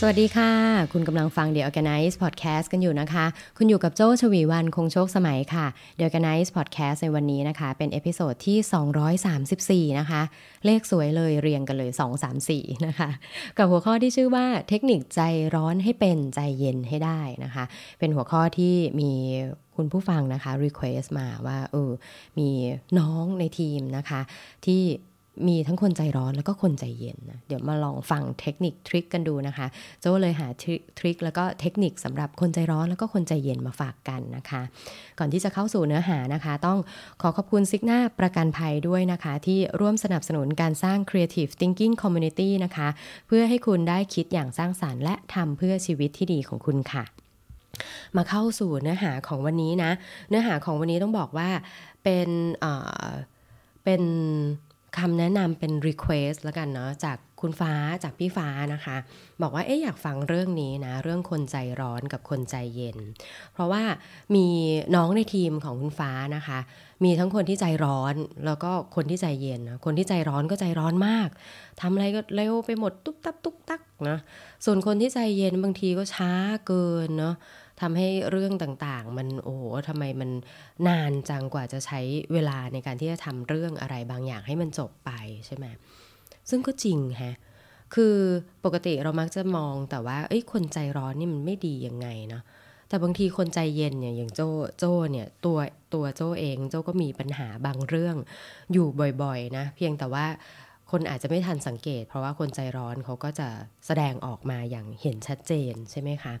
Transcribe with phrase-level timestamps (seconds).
[0.00, 0.52] สวัสดีค่ะ
[0.92, 5.66] คุณกำลังฟัง The Organize Podcast กันอยู่นะคะ คุณอยู่กับโจ้ชวีวันคงโชคสมัยค่ะ
[5.98, 10.22] The Organize Podcast ในวันนี้นะคะ เป็น episode ที่ 234 นะคะ
[10.64, 11.90] เลขสวยเลยเรียงกันเลย
[12.38, 13.08] 234 นะคะ
[13.56, 15.20] กับหัวข้อที่ชื่อว่าเทคนิคใจ
[15.54, 17.64] ร้อนให้เป็นใจเย็นให้ได้นะคะ
[17.98, 19.10] เป็นหัวข้อที่มี
[19.76, 21.90] คุณผู้ฟังนะคะ request มาว่าเออ
[22.38, 22.48] มี
[22.98, 24.20] น้องในทีมนะคะ
[24.66, 24.82] ที่
[25.46, 29.66] มีทั้งคนใจร้อนแล้วก็คนใจเย็นนะเดี๋ยวมาลองฟังเทคนิคทริคกันดูนะคะ
[30.00, 30.46] โจ้เลยหา
[30.98, 34.62] ทริคแล้วก็เทคนิคสำหรับคนใจร้อนแล้วก็คนใจเย็นมาฝากกันนะคะ
[35.18, 36.78] ก่อนที่จะเข้าสู่เนื้อหานะคะ ต้อง
[37.22, 42.88] ขอขอบคุณซิกหน้าประกันภัยด้วยนะคะ ที่ร่วมสนับสนุนการสร้าง Creative Thinking Community นะคะ
[43.26, 47.04] เพื่อให้คุณได้คิดอย่างสร้างสารรค์และทำเพื่อชีวิตที่ดีของคุณค่ะ
[48.16, 49.90] มาเข้าสู่เนื้อหาของวันนี้นะ
[50.28, 51.48] เนื้อหาของวันนี้ต้องบอกว่า
[52.02, 52.28] เป็น
[53.84, 54.02] เป็น
[54.98, 57.72] คำแนะนำเป็น request แล้วกันเนาะจากคุณฟ้า
[58.04, 58.96] จากพี่ฟ้านะคะ
[59.42, 62.98] บอกว่าเอ๊ะอยากฟังเรื่องนี้นะ เรื่องคนใจร้อนกับคนใจเย็น
[63.52, 63.82] เพราะว่า
[64.34, 64.46] มี
[64.94, 66.58] น้องในทีมของคุณฟ้านะคะ
[67.04, 68.14] มีทั้งคนที่ใจร้อน
[68.46, 71.28] แล้วก็คนที่ใจเย็นนะคนที่ใจร้อนก็ใจร้อนมาก
[71.80, 74.18] ทำอะไรก็เร็วไปหมดตุ๊บตับตุ๊บตักนะ
[74.64, 76.32] ส่วนคนที่ใจเย็นบางทีก็ช้า
[76.66, 77.34] เกินเนาะ
[77.80, 80.30] ทำให้เรื่องต่างๆ มันโอ้โหทำไมมัน
[80.88, 82.00] นานจังกว่าจะใช้
[82.32, 85.10] เวลาในการที่จะทำเรื่องอะไรบางอย่างให้มันจบไป
[85.46, 85.66] ใช่ไหม
[86.50, 87.34] ซึ่งก็จริงฮะ
[87.94, 88.16] คือ
[88.64, 92.42] ปกติเรามักจะมองแต่ว่าเอ้ยคนใจร้อนนี่มันไม่ดียังไงเนาะ
[92.88, 94.40] แต่บางทีคนใจเย็นเนี่ยอย่างโจ
[94.78, 95.58] โจเนี่ยตัว
[95.94, 98.16] ตัวโจเองโจก็มีปัญหาบางเรื่อง
[98.72, 98.86] อยู่
[99.22, 100.26] บ่อยๆนะ เพียงแต่ว่า
[100.90, 103.48] คนอาจจะไม่ทันสังเกต เพราะว่าคนใจร้อนเขาก็จะ
[103.86, 106.34] แสดงออกมาอย่างเห็นชัดเจนใช่ไหมคะ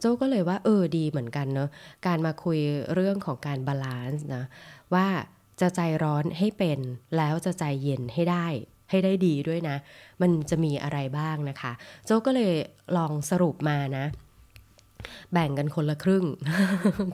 [0.00, 1.68] โจ้ก็เลยว่าเออดีเหมือนกันเนาะ
[2.06, 2.58] การมาคุย
[2.94, 4.44] เรื่องของการ balance นะ
[4.94, 5.06] ว่า
[5.60, 6.80] จะใจร้อนให้เป็น
[7.16, 8.46] แล้วจะใจเย็นให้ได้
[8.90, 9.76] ให้ได้ดีด้วยนะ
[10.20, 11.72] มันจะมีอะไรบ้างนะคะ
[12.06, 12.54] โจ้ก็เลย
[12.96, 14.06] ลองสรุปมานะ
[15.32, 16.24] แบ่งกันคนละครึ่ง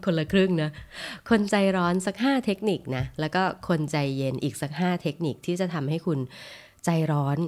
[0.04, 0.70] คนละครึ่งนะ
[1.28, 6.18] คนใจร้อนสักห้าเทคนิคนะ แล้วก็คนใจเย็นอีกสักห้าเทคนิคที่จะทำให้คุณ
[6.84, 7.38] ใจร้อน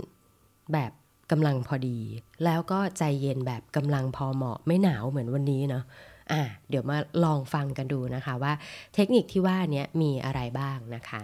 [0.72, 0.92] แบบ
[1.30, 1.98] กำลังพอดี
[2.44, 5.84] แล้วก็ใจเย็นแบบกำลังพอเหมาะไม่หนาวเหมือนวันนี้เนาะ
[6.32, 8.52] อะเดี๋ยวมาลองฟังกันดูนะคะว่า
[8.94, 11.20] เทคนิคที่ว่านี้มีอะไรบ้างนะคะ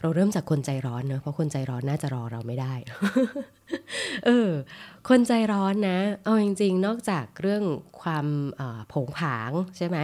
[0.00, 2.74] เราเริ่มจากคนใจร้อนเนาะเพราะคนใจร้อนน่าจะรอเราไม่ได้
[4.26, 4.50] เออ
[5.08, 7.64] คนใจร้อนนะ เอาจริงๆ นอกจากเรื่อง
[8.00, 8.26] ความ
[8.92, 9.96] โผงผางใช่ไหม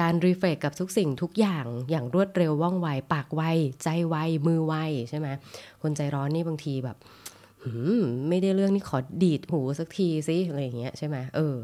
[0.00, 3.42] การ reflect กับทุกสิ่งทุกอย่างอย่างรวดเร็วว่องไว ปากไว
[3.82, 4.16] ใจไว
[4.46, 4.74] มือไว
[5.10, 5.28] ใช่ไหม
[5.82, 6.96] คนใจร้อนนี่บางทีแบบ
[8.28, 11.56] ไม่ได้เรื่องนี่ขอดีดหูสักทีสิอะไรอย่างเงี้ยใช่ไหมเออ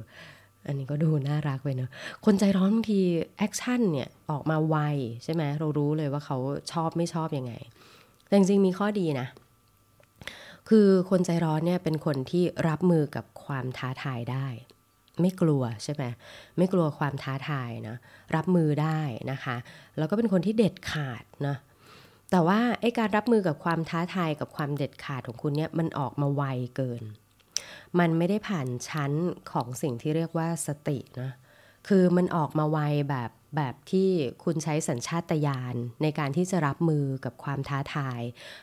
[0.67, 1.91] อันนี้ก็ดูน่ารักไปเนอะ
[2.25, 3.01] คนใจร้อนบางที
[3.39, 4.77] action เนี่ยออกมาไว
[5.25, 6.37] ใช่ไหมเรารู้เลยว่าเขา
[6.73, 7.53] ชอบไม่ชอบยังไง
[8.27, 9.27] แต่จริงๆมีข้อดีนะ
[10.69, 14.47] คือคนใจร้อนเนี่ยเป็นคนที่รับมือกับความท้าทายได้
[15.21, 16.05] ไม่กลัวใช่ไหม
[16.59, 17.97] ไม่กลัวความท้าทายนะ
[18.37, 19.01] รับมือได้
[19.31, 19.57] นะคะ
[19.99, 21.57] แล้วก็เป็นคนที่เด็ดขาดนะ
[22.31, 26.43] แต่ว่าไอ้การรับมือกับความท้าทายกับความเด็ดขาดของคุณเนี่ยมันออกมาไว
[26.77, 27.03] เกิน
[27.99, 29.13] มันไม่ได้ผ่านชั้น
[29.53, 31.31] ของสิ่งที่เรียกว่าสตินะ
[31.89, 32.79] คือมันออกมาไว
[33.11, 34.11] แบบ แบบที่
[34.45, 38.21] คุณใช้สัญชาตญาณในการที่จะรับมือกับความท้าทาย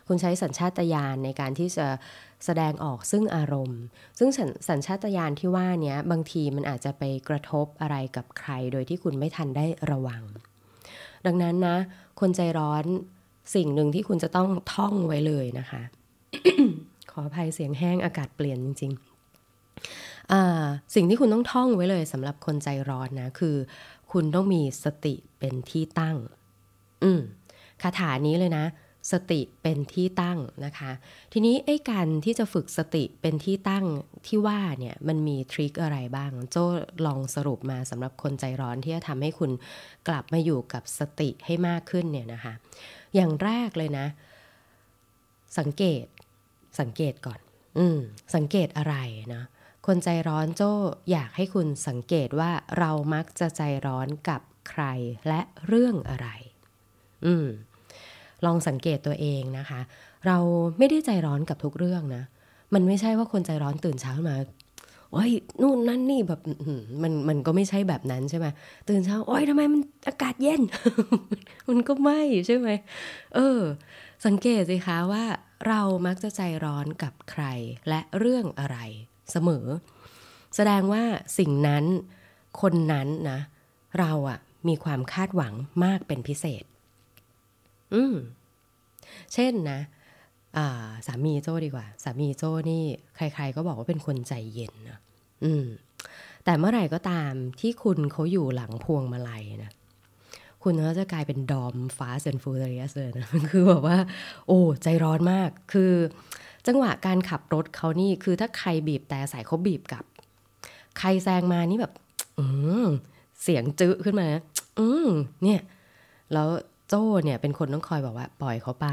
[0.07, 1.87] คุณใช้สัญชาตญาณในการที่จะ
[2.45, 3.81] แสดงออกซึ่งอารมณ์
[4.19, 4.29] ซึ่ง
[4.69, 10.23] สัญชาตญาณที่ว่านี้บางทีมันอาจจะไปกระทบอะไรกับใคร โดยที่คุณไม่ทันได้ระวัง
[11.25, 11.77] ดังนั้นนะ
[12.19, 12.85] คนใจร้อน
[13.55, 15.81] สิ่งหนึ่งที่คุณจะต้องท่องไว้เลยนะคะ
[17.11, 19.01] ขออภัยเสียงแห้งอากาศเปลี่ยนจริง ๆ
[20.95, 23.55] สิ่งที่คุณต้องท่องไว้เลยสำหรับคนใจร้อนนะ คือ
[24.11, 26.17] คุณต้องมีสติเป็นที่ตั้ง
[27.03, 27.21] อืม
[27.81, 28.65] คาถานี้เลยนะ
[29.11, 30.91] สติเป็นที่ตั้งนะคะ
[31.33, 33.85] ทีนี้ไอ้การที่จะฝึกสติเป็นที่ตั้ง
[34.27, 36.65] ที่ว่าเนี่ยมันมีทริคอะไรบ้าง โจ้
[37.05, 39.51] ลองสรุปมาสำหรับคนใจร้อนที่จะทำให้คุณ
[40.07, 42.53] กลับมาอยู่กับสติให้มากขึ้นเนี่ยนะคะ
[43.15, 44.07] อย่างแรกเลยนะ
[45.59, 46.05] สังเกต
[46.79, 47.39] สังเกตก่อน
[47.77, 47.99] อืม
[48.35, 48.95] สังเกตอะไร
[49.33, 49.43] นะ
[49.87, 50.71] คนใจร้อนโจ้
[51.11, 54.83] อยากให้คุณสังเกตว่าเรามักจะใจร้อนกับใคร
[55.27, 56.27] และเรื่องอะไร
[57.25, 57.47] อืม
[58.45, 59.81] ลองสังเกตตัวเองนะคะ
[60.27, 60.37] เรา
[60.77, 62.23] ไม่ได้ใจร้อนกับทุกเรื่องนะ
[62.73, 64.35] มันไม่ใช่ว่าคนใจร้อนตื่นเช้ามา
[65.11, 65.31] โอ้ย
[65.61, 66.41] นู่นนั่นนี่แบบ
[67.01, 68.47] มันมันก็ไม่ใช่แบบนั้นใช่ไหม
[68.89, 70.61] ตื่นเช้าโอ้ยทำไมมันอากาศเย็น
[71.69, 72.69] มันก็ไม่ใช่ไหม
[73.35, 73.59] เออ
[74.25, 75.23] สังเกตสิคะว่า
[75.67, 77.43] เรามักจะใจร้อนกับใคร
[77.89, 78.77] และเรื่องอะไร
[79.31, 79.65] เสมอ
[80.55, 81.03] แสดงว่า
[81.37, 81.83] สิ่งนั้น
[82.61, 83.39] คนนั้นนะ
[83.99, 85.53] เราอะมีความคาดหวัง
[85.83, 86.63] มากเป็นพิเศษ
[87.93, 88.15] อืม
[89.33, 89.79] เช่นนะ
[91.07, 92.83] สามีโจ้ดีกว่า สามีโจ้นี่
[93.15, 94.99] ใคร ๆ ก็บอกว่าเป็นคนใจเย็นนะ
[95.43, 95.65] อืม
[96.45, 99.71] แต่เมื่อไหร่ก็ตามที่คุณเขาอยู่หลังพวงมาลัยนะ
[100.63, 103.97] คุณเขาจะกลายเป็นดอมฟ้าเซนฟูเรียสเลยนะคือแบบว่า
[104.47, 105.91] โอ้ ใจร้อนมาก คือ
[106.67, 110.03] จังหวะการขับรถเขานี่คือถ้าใครบีบแต่ใส่เขาบีบกับ
[110.97, 111.93] ใครแซงมานี่แบบ
[112.39, 112.45] อื
[113.41, 114.27] เสียงจื้อขึ้นมา
[114.79, 114.87] อื
[115.43, 115.61] เนี่ย
[116.33, 116.49] แล้ว
[116.89, 118.87] โจ้เนี่ยเป็นคนต้องคอยบอกว่า ปล่อยเขาไป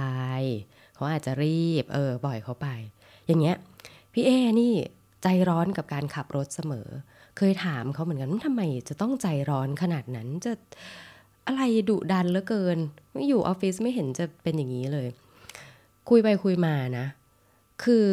[0.94, 2.68] เขาอาจจะรีบ เออ ปล่อยเขาไป
[3.26, 3.56] อย่างเงี้ย
[4.12, 4.30] พี่เอ
[4.60, 4.72] นี่
[5.22, 6.88] ใจร้อนกับการขับรถเสมอ
[7.36, 10.52] เคยถามเขาเหมือนกันทำไมจะต้องใจร้อนขนาดนั้นจะ
[11.46, 12.78] อะไรดุดันเหลือเกิน
[13.28, 15.08] อยู่ออฟฟิศไม่เห็นจะเป็นอย่างนี้เลย
[16.08, 17.06] คุยไปคุยมานะ
[17.82, 18.08] คือ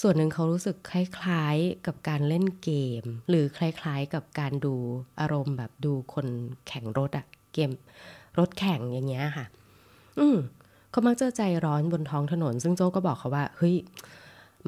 [0.00, 2.70] ส่วนหนึ่งเขารู้สึกคล้ายๆกับการเล่นเก
[3.02, 4.74] ม หรือคล้ายๆกับการดู
[5.20, 6.26] อารมณ์แบบดูคน
[6.66, 7.70] แข่งรถอะเกม
[8.38, 9.46] รถแข่งอย่างเงี้ยค่ะ
[10.18, 10.36] อืม
[10.90, 13.76] เขามักจะใจร้อนบนท้องถนน ซึ่งโจก็บอกเขาว่า เฮ้ย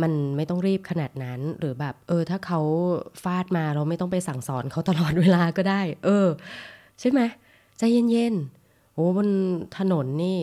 [0.02, 2.60] มันไม่ต้องรีบขนาดนั้น หรือแบบ เออ ถ้าเขา
[3.22, 6.28] ฟาดมาเราไม่ต้องไปสั่งสอนเขาตลอดเวลาก็ได้ เออ
[7.00, 7.20] ใช่ไหม
[7.78, 9.28] ใจเย็นๆโอ้บน
[9.78, 10.38] ถนนนี่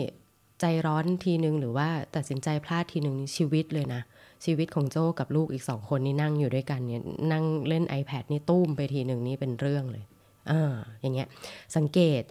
[0.59, 4.01] ใจร้อนทีนึง หรือว่าตัดสินใจพลาดทีนึงชีวิตเลยนะ
[4.45, 10.03] ชีวิตของโจ้กับลูกอีกสองคนนี่นั่งอยู่ด้วยกันเนี่ยนั่งเล่น iPad นี่ตุ้มไปทีหนึ่งนี่เป็นเรื่องเลย
[10.51, 11.27] อ่าอย่างเงี้ย
[11.75, 12.21] สังเกต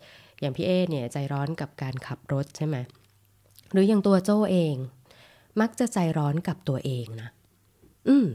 [0.40, 2.76] อย่างพี่เอเนี่ยใจร้อนกับการขับรถใช่ไหม
[3.72, 4.74] หรืออย่างตัวโจ้เอง
[5.60, 7.28] มักจะใจร้อนกับตัวเองนะ
[8.08, 8.26] อืม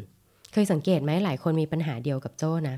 [0.53, 2.75] เคยสังเกตไหมหลายคนมีปัญหาเดียวกับโจ้นะ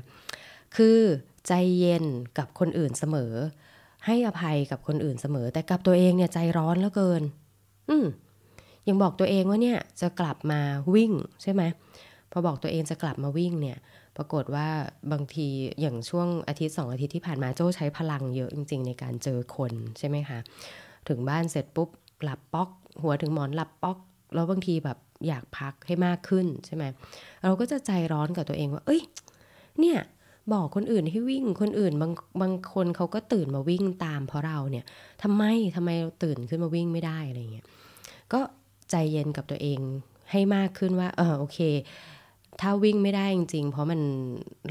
[0.76, 0.98] คือ
[1.46, 2.04] ใจเย็น
[2.38, 3.32] กับคนอื่นเสมอ
[4.06, 7.22] ให้อภัยกับคนอื่นเสมอ แต่กับตัวเองเนี่ยใจร้อนเหลือเกิน
[7.90, 8.06] อืม
[8.88, 10.60] ยังบอกตัวเองว่าเนี่ยจะกลับมา
[10.94, 11.12] วิ่ง
[11.42, 11.62] ใช่ไหม
[12.32, 13.78] พอบอกตัวเองจะกลับมาวิ่งเนี่ย
[14.16, 14.68] ปรากฏว่า
[15.12, 15.48] บางที
[15.80, 20.38] อย่างช่วงอาทิตย์สองอาทิตย์ที่ผ่านมาโจ้ใช้พลังเยอะจริง ๆ ในการเจอคนใช่ไหมคะ
[21.08, 21.88] ถึงบ้านเสร็จปุ๊บ
[22.22, 22.68] หลับป๊อก
[23.02, 23.98] หัวถึงหมอนหลับป๊อก
[24.34, 26.84] แล้วบางทีแบบอยากพักให้มากขึ้นใช่ไหม
[27.42, 29.02] เราก็จะใจร้อนกับตัวเองว่า เอ้ย
[29.80, 29.98] เนี่ย
[30.52, 32.12] บอกคนอื่นให้วิ่งคนอื่นบาง
[32.42, 34.84] บางคนเขาก็ตื่นมาวิ่งตาม เพราะเราเนี่ย
[35.22, 35.44] ทำไม
[35.76, 37.66] ทำไมเราตื่นขึ้นมาวิ่งไม่ได้อะไรเงี้ย
[38.32, 38.40] ก็
[38.90, 39.80] ใจเย็นกับตัวเอง
[40.30, 41.58] ให้มากขึ้นว่าเออโอเค
[42.60, 44.00] ถ้าวิ่งไม่ได้จริง ๆ เพราะมัน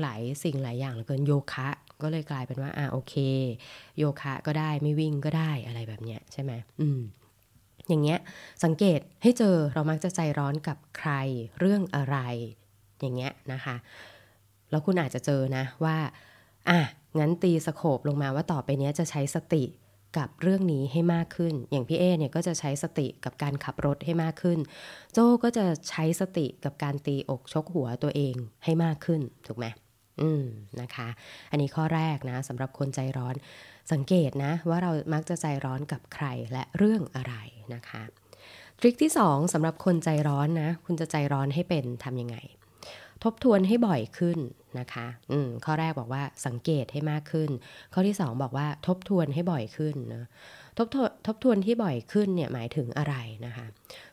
[0.01, 1.69] หลายสิ่งหลายอย่างเหลือเกินโยคะ
[2.03, 3.15] ก็เลยกลายเป็นว่าอ่าโอเค
[3.97, 6.51] โยคะก็ได้ไม่วิ่งก็ได้อะไรแบบเนี้ยใช่ไหม
[6.81, 6.99] อืม
[7.87, 8.19] อย่างเงี้ย
[8.63, 11.11] สังเกตให้เจอเรามักจะใจร้อนกับใคร
[11.59, 12.17] เรื่องอะไร
[13.01, 13.75] อย่างเงี้ยนะคะ
[14.71, 15.97] แล้วคุณอาจจะเจอนะว่า
[16.69, 16.79] อะ
[17.19, 19.63] งั้นตีสโคบลงมาว่าต่อไปนี้จะใช้สติ
[20.17, 24.59] กับเรื่องนี้ให้มากขึ้น อย่างพี่เอเนี่ยก็จะใช้สติกับการขับรถให้มากขึ้น
[25.13, 29.65] โจก็จะใช้สติกับการตีอกชกหัวตัวเองให้มากขึ้น ถูกไหม
[30.21, 30.43] อืม
[30.81, 31.07] นะคะ
[31.51, 33.35] อันนี้ข้อแรกนะสำหรับคนใจร้อน
[33.91, 37.33] สังเกตนะว่าเรามักจะใจร้อนกับใครและเรื่องอะไร
[37.73, 38.01] นะคะ
[38.79, 42.37] ทริคที่2สำหรับคนใจร้อนนะ คุณจะใจร้อนให้เป็นทำยังไง
[43.23, 44.39] ทบทวนให้บ่อยขึ้น
[44.79, 47.49] นะคะ อืม ข้อแรกบอกว่าสังเกตให้มากขึ้น
[47.93, 50.25] ข้อที่สองบอกว่าทบทวนให้บ่อยขึ้นนะ
[50.77, 53.15] ทบทวนทบทวนที่บ่อยขึ้นเนี่ยหมายถึงอะไร
[53.45, 53.65] นะคะ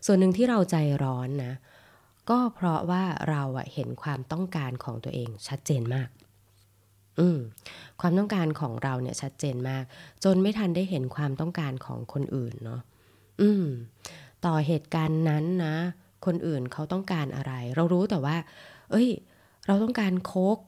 [0.06, 1.52] ส่วนหนึ่งที่เราใจร้อนนะ
[2.31, 3.43] ก็เพราะว่าเรา
[3.75, 6.08] เห็นความต้องการของตัวเองชัดเจนมาก
[7.19, 7.38] อืม
[8.00, 9.84] ความต้องการของเราเนี่ยชัดเจนมาก
[10.24, 12.81] จนไม่ทันได้เห็นความต้องการของคนอื่นเนาะ
[13.41, 13.67] อืม
[14.46, 15.77] ต่อเหตุการณ์นั้นนะ
[16.27, 18.36] คนอื่นเขาต้องการอะไร เรารู้แต่ว่า
[18.91, 19.09] เอ้ย
[19.67, 20.59] เราต้องการโค้ก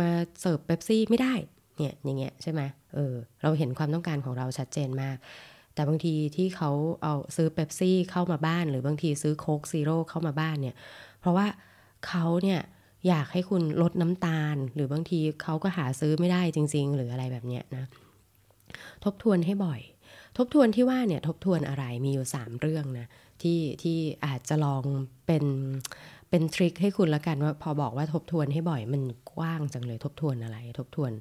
[0.00, 1.34] มาเสิร์ฟเบปซี่ไม่ได้
[1.78, 2.60] เนี่ยอย่างเงี้ยใช่ไหม
[2.94, 5.16] เออ เราเห็นความต้องการของเราชัดเจนมาก
[5.74, 6.70] แต่บางทีที่เขา
[7.02, 10.76] เอาซื้อเบปซี่เข้ามาบ้าน หรือบางทีซื้อโค้กซีโร่เข้ามาบ้านเนี่ย
[11.20, 11.46] เพราะว่า
[12.06, 12.60] เขาเนี่ย
[13.08, 17.84] อยากให้คุณลดน้ำตาล หรือบางทีเขาก็หาซื้อไม่ได้จริง ๆ หรืออะไรแบบเนี้ยนะ
[19.04, 19.80] ทบทวนให้บ่อย
[20.36, 23.06] ทบทวนที่ว่าเนี่ยทบทวนอะไรมีอยู่ 3 เรื่องนะ
[23.42, 24.84] ที่ที่อาจจะลอง
[25.26, 25.44] เป็น
[26.32, 29.02] เป็นทริคให้คุณละกันว่าพอบอกว่าทบทวนให้บ่อยมัน
[29.34, 31.12] กว้างจังเลยทบทวนอะไร ทบทวน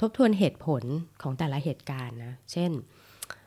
[0.00, 0.82] ทบทวนเหตุผล
[1.22, 2.70] ของแต่ละเหตุการณ์นะ เช่น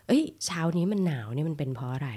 [0.08, 2.10] เอ้ย เช้านี้มันหนาวเนี่ยมันเป็นเพราะอะไร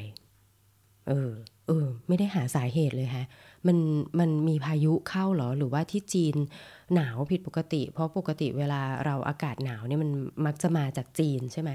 [1.09, 1.31] เออ
[1.67, 3.25] เออ ไม่ได้หาสาเหตุเลยฮะ
[3.67, 3.79] มัน
[4.19, 6.37] มันมีพายุเข้าหรอ หรือว่าที่จีน
[6.95, 10.11] หนาวผิดปกติ เพราะปกติเวลาเราอากาศหนาวเนี่ยมัน
[10.47, 11.71] มักจะมาจากจีนใช่ไหม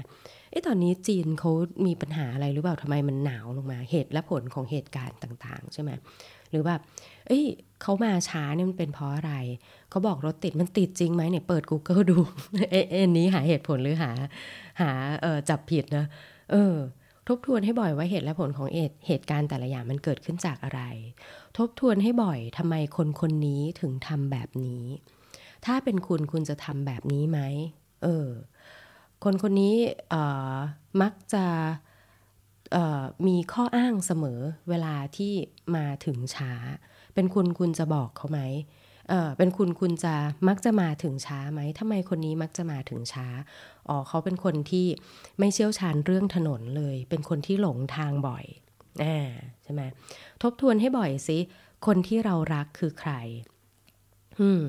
[0.50, 1.50] เอ้ตอนนี้จีนเขา
[1.86, 5.90] มีปัญหาอะไรหรือเปล่าทำไมมันหนาวลงมา เหตุและผลของเหตุการณ์ต่าง ๆ ใช่ไหม
[6.54, 6.80] หรือแบบ
[7.26, 7.44] เอ้ย
[7.82, 9.32] เขามาช้าเนี่ยมันเป็นเพราะอะไร
[9.90, 12.18] เขาบอกรถติดมันติดจริงไหมเนี่ยเปิด Google ดู
[12.70, 12.84] เอ๊ะ
[13.18, 14.10] นี้หาเหตุผลหรือหา
[14.80, 14.90] หา
[15.22, 16.06] เออจับผิดนะ
[16.52, 16.74] เออ
[17.28, 20.82] ทบทวนให้บ่อยว่าเหตุและผลของเหตุเหตุการณ์แต่ละอย่างมันเกิดขึ้นจากอะไร
[21.58, 24.84] ทบทวนให้บ่อยทำไมคนคนนี้ถึงทำแบบนี้
[25.66, 27.40] ถ้าเป็นคุณคุณจะทำแบบนี้ไหม
[28.02, 28.28] เเออ
[29.24, 29.74] คนคนนี้
[31.02, 31.44] มักจะ
[33.26, 35.32] มีข้ออ้างเสมอเวลาที่
[35.76, 36.52] มาถึงช้า
[37.14, 38.40] เป็นคุณคุณจะบอกเขาไหม
[39.08, 40.14] เออเป็นคุณคุณจะ
[40.48, 43.26] มักจะมาถึงช้าไหมทำไมคนนี้มักจะมาถึงช้า
[43.88, 44.86] อ๋อเขาเป็นคนที่
[45.38, 48.44] ไม่เชี่ยวชาญเรื่องถนนเลย เป็นคนที่หลงทางบ่อย
[49.02, 49.30] อ่า
[49.62, 49.82] ใช่ไหม
[50.42, 51.38] ทบทวนให้บ่อยสิ
[51.86, 53.12] คนที่เรารักคือใคร
[54.40, 54.62] อืม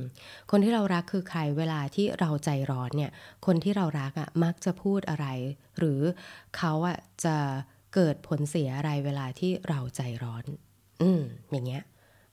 [0.51, 3.11] คนที่เรารักคือใครเวลาที่เราใจร้อนเนี่ย
[3.45, 5.27] คนที่เรารักอะ่ะมักจะพูดอะไร
[5.79, 6.01] หรือ
[6.57, 7.35] เขาอะ่ะจะ
[7.95, 10.45] เกิดผลเสียอะไรเวลาที่เราใจร้อน
[11.01, 11.21] อืม
[11.51, 11.83] อย่างเงี้ย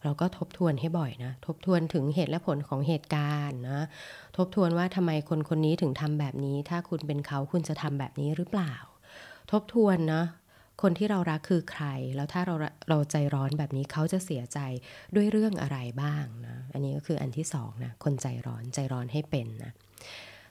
[0.03, 3.81] เราก็ทบทวนให้บ่อยนะ ทบทวนถึงเหตุและผลของเหตุการณ์นะ
[4.37, 8.75] ทบทวนว่าทำไมคนคนนี้ถึงทำแบบนี้ ถ้าคุณเป็นเขาคุณจะทำแบบนี้หรือเปล่า
[9.53, 10.25] ทบทวนนะ
[10.83, 11.85] คนที่เรารักคือใคร
[12.17, 12.55] แล้วถ้าเรา
[12.89, 14.59] เราใจร้อนแบบนี้เขาจะเสียใจ
[15.15, 19.73] ด้วยเรื่องอะไรบ้างนะ อันนี้ก็คืออันที่สองนะ คนใจร้อนใจร้อนให้เป็นนะ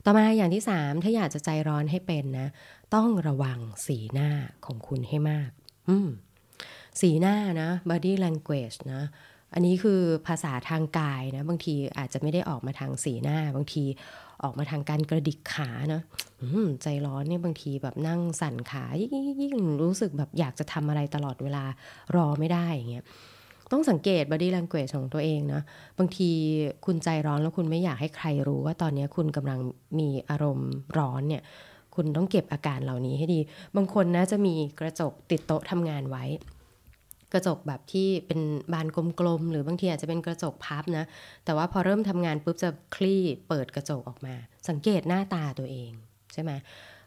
[0.06, 2.48] ต่อมาอย่างที่สามถ้าอยากจะใจร้อนให้เป็นนะ
[2.95, 4.29] ต้องระวังสีหน้า
[4.65, 5.50] ของคุณให้มาก
[5.89, 6.10] อืม
[7.01, 9.01] สีหน้านะ body language นะ
[9.53, 13.83] อันนี้คือภาษาทางกายนะ บางทีอาจจะไม่ได้ออกมาทางสีหน้า บางที
[14.43, 16.01] ออกมาทางการกระดิกขานะ
[16.81, 21.63] ใจร้อนเนี่ยบางทีแบบนั่งสั่นขายิ่งรู้สึกแบบอยากจะทำอะไรตลอดเวลา
[22.15, 23.05] รอไม่ได้อย่างเงี้ย
[23.71, 25.62] ต้องสังเกต body language ของตัวเองนะ
[26.00, 26.29] บางที
[26.86, 29.60] คุณใจร้อนแล้วคุณไม่อยากให้ใครรู้ว่าตอนนี้คุณกำลัง
[30.00, 31.43] มีอารมณ์ร้อนเนี่ย
[31.95, 33.39] คุณต้องเก็บอาการเหล่านี้ให้ดี
[33.75, 36.25] บางคนนะจะมีกระจกติดโต๊ะทำงานไว้
[37.33, 38.39] กระจกแบบที่เป็น
[38.74, 38.88] บาน
[39.19, 41.05] กลมๆหรือบางทีอาจจะเป็นกระจกพับนะ
[41.45, 44.36] แต่ว่าพอเริ่มทำงานปุ๊บจะคลี่เปิดกระจกออกมา
[44.69, 45.91] สังเกตหน้าตาตัวเอง
[46.33, 46.51] ใช่ไหม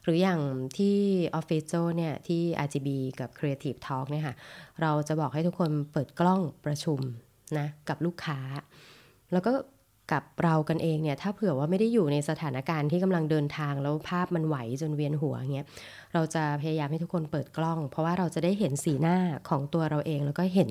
[0.04, 0.40] หรืออย่าง
[0.78, 0.96] ที่
[1.34, 2.88] ออฟฟิศโจเนี่ยที่ RGB
[3.20, 4.34] กับ Creative Talk เนี่ยค่ะ
[4.82, 7.00] เราจะบอกให้ทุกคนเปิดกล้องประชุม
[7.58, 8.38] นะกับลูกค้า
[9.32, 9.52] แล้วก็
[10.12, 15.66] กับเรากันเองเนี่ยถ้าเผื่อว่าไม่ได้อยู่ในสถานการณ์ที่กำลังเดินทางแล้วภาพมันไหวจนเวียนหัวเงี้ย
[16.14, 19.16] เราจะพยายามให้ทุกคนเปิดกล้อง เพราะว่าเราจะได้เห็นสีหน้า
[19.48, 20.70] ของตัวเราเอง แล้วก็เห็น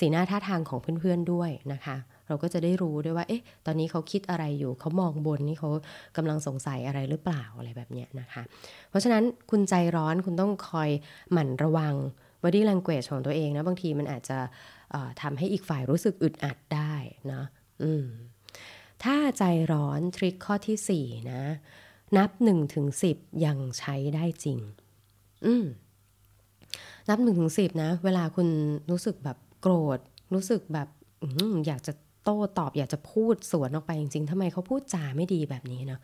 [0.00, 1.96] สีหน้าท่าทางของเพื่อนๆด้วยนะคะ
[2.28, 5.68] เราก็จะได้รู้ด้วยว่า เอ๊ะ ตอนนี้เขาคิดอะไรอยู่เขามองบนนี่เขา
[6.16, 8.42] กำลังสงสัยอะไรหรือเปล่าอะไรแบบเนี้ยนะคะ
[8.90, 10.90] เพราะฉะนั้นคุณใจร้อนคุณต้องคอย
[11.32, 11.94] หมั่นระวัง
[12.42, 14.38] body language ของตัวเองนะบางทีมันอาจจะ
[15.22, 16.94] ทำให้อีกฝ่ายรู้สึกอึดอัดได้
[17.32, 17.42] นะ
[17.82, 18.06] อืม
[19.04, 21.42] ถ้าใจร้อนทริคข้อที่ 4 นะ
[22.16, 23.10] นับ1นถึงสิ
[23.44, 24.58] ยังใช้ได้จริง
[25.46, 25.64] อืม
[27.08, 28.48] นับ1นถึงสินะ เวลาคุณ
[28.90, 29.98] รู้สึกแบบโกรธ
[30.34, 30.88] รู้สึกแบบ
[31.22, 31.24] อ
[31.66, 31.92] อยากจะ
[32.24, 36.00] โต้ตอบ อยากจะพูดสวนออกไปจริงๆทำไมเขาพูดจาไม่ดีแบบนี้เนาะ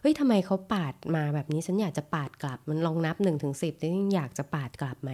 [0.00, 3.74] เฮ้ยทำไมเขาปาดมาแบบนี้ฉันอยากจะปาดกลับ มันลองนับ1นถึงสิบ
[4.14, 5.10] อยากจะปาดกลับไหม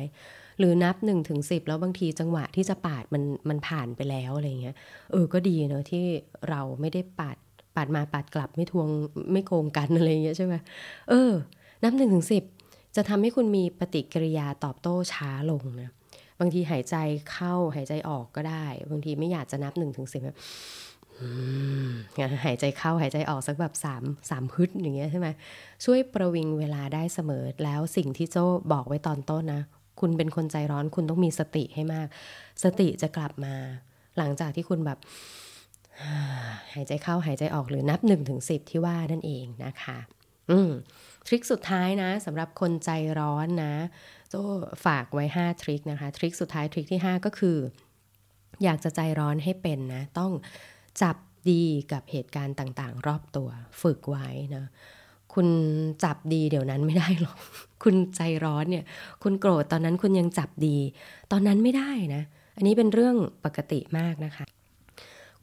[0.58, 4.76] หรือนับ1นถึงสิแล้วบางทีจังหวะที่จะปาดมันมันผ่านไปแล้วอะไรเงี้ย
[5.12, 6.04] เออก็ดีเนาะที่
[6.48, 7.36] เราไม่ได้ปาด
[7.76, 8.88] ปาดมาปาดกลับไม่ทวง
[9.32, 10.54] ไม่โกงกันอะไรเงี้ยใช่ไหม
[11.10, 11.32] เออ
[11.84, 12.44] นับหนึ่งถึงสิบ
[12.96, 15.90] จะทำให้คุณมีปฏิกิริยาตอบโต้ช้าลงนะ
[16.40, 16.96] บางทีหายใจ
[17.30, 20.22] เข้าหายใจออกก็ได้ บางทีไม่อยากจะนับหนึ่งถึงสิบ
[22.44, 25.28] หายใจเข้าหายใจออกสักแบบสามสามฮึดอย่างเงี้ยใช่ไหม
[25.84, 29.62] ช่วยประวิงเวลาได้เสมอแล้วสิ่งที่โจ้บอกไว้ตอนต้นนะ
[30.00, 32.08] คุณเป็นคนใจร้อนคุณต้องมีสติให้มาก
[32.64, 33.54] สติจะกลับมา
[34.18, 34.98] หลังจากที่คุณแบบ
[36.74, 39.98] หายใจเข้าหายใจออกหรือนับ1นถึงสิที่ว่านั่นเองนะคะ
[40.50, 40.70] อืม
[41.26, 43.74] ทริคสุดท้ายนะสำหรับคนใจร้อนนะ
[44.30, 44.34] โจ
[44.86, 47.56] ฝากไว้ 5 ทริคนะคะ ทริคสุดท้ายทริคที่ 5 ก็คือ
[48.64, 50.32] อยากจะใจร้อนให้เป็นนะ ต้อง
[51.02, 51.16] จับ
[51.50, 53.48] ดีกับเหตุการณ์ต่างๆ รอบตัว
[53.82, 54.64] ฝึกไว้นะ
[55.36, 55.48] คุณ
[56.04, 57.36] จับดีเดี๋ยวนั้นไม่ได้หรอก
[57.82, 58.84] คุณใจร้อนเนี่ย
[59.22, 60.76] คุณโกรธตอนนั้นคุณยังจับดี
[61.32, 62.22] ตอนนั้นไม่ได้นะ
[62.56, 64.44] อันนี้เป็นเรื่องปกติมากนะคะ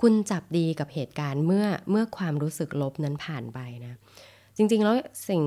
[0.02, 3.98] คุณจับดีกับเหตุการณ์เมื่อเมื่อความรู้สึกลบนั้นผ่านไปนะ
[4.58, 4.96] จริงๆแล้ว
[5.30, 5.44] สิ่ง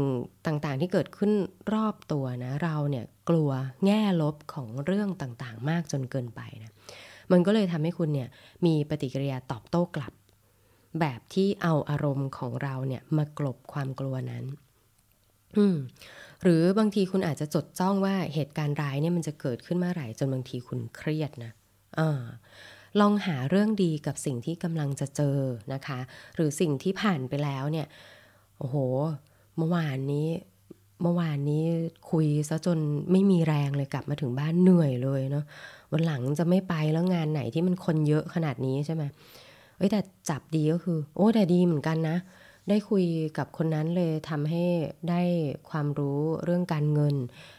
[0.46, 1.32] ต่างๆที่เกิดขึ้น
[1.72, 3.50] รอบตัวนะ เราเนี่ยกลัว
[3.84, 6.72] แง่ลบของเรื่องต่างๆ มากจนเกินไปนะ
[7.32, 8.28] มันก็เลยทำให้คุณเนี่ย
[8.66, 10.12] มีปฏิกิริยาตอบโต้กลับ
[11.00, 14.44] แบบที่เอาอารมณ์ของเราเนี่ยมากลบความกลัวนั้น
[15.56, 15.64] อื
[16.42, 21.52] หรือบางทีคุณอาจจะจดจ้องว่าเหตุการณ์ร้ายเนี่ยมันจะเกิดขึ้นเมื่อไหร่จนบางทีคุณเครียดนะ
[21.98, 22.00] อ
[23.00, 25.38] ลองหาเรื่องดีกับสิ่งที่กำลังจะเจอ
[25.72, 25.98] นะคะ
[26.36, 27.86] หรือสิ่งที่ผ่านไปแล้วเนี่ย
[28.58, 28.76] โอ้โห
[29.58, 30.28] เมื่อวานนี้
[31.02, 31.62] เมื่อวานนี้
[32.10, 32.78] คุยซะจน
[33.12, 35.44] ไม่มีแรงเลยกลับมาถึงบ้านเหนื่อยเลยเนาะ
[35.92, 39.02] วันหลังจะไม่ไปแล้วงานไหนที่มันคนเยอะขนาดนี้ใช่ไหม
[39.76, 42.16] เอ้ยแต่จับดีก็คือ โอ้แต่ดีเหมือนกันนะ
[42.68, 43.04] ได้คุย
[43.38, 44.64] กับคนนั้นเลยทำให้
[45.11, 45.23] ได้
[45.71, 47.14] ความรู้เรื่องการเงิน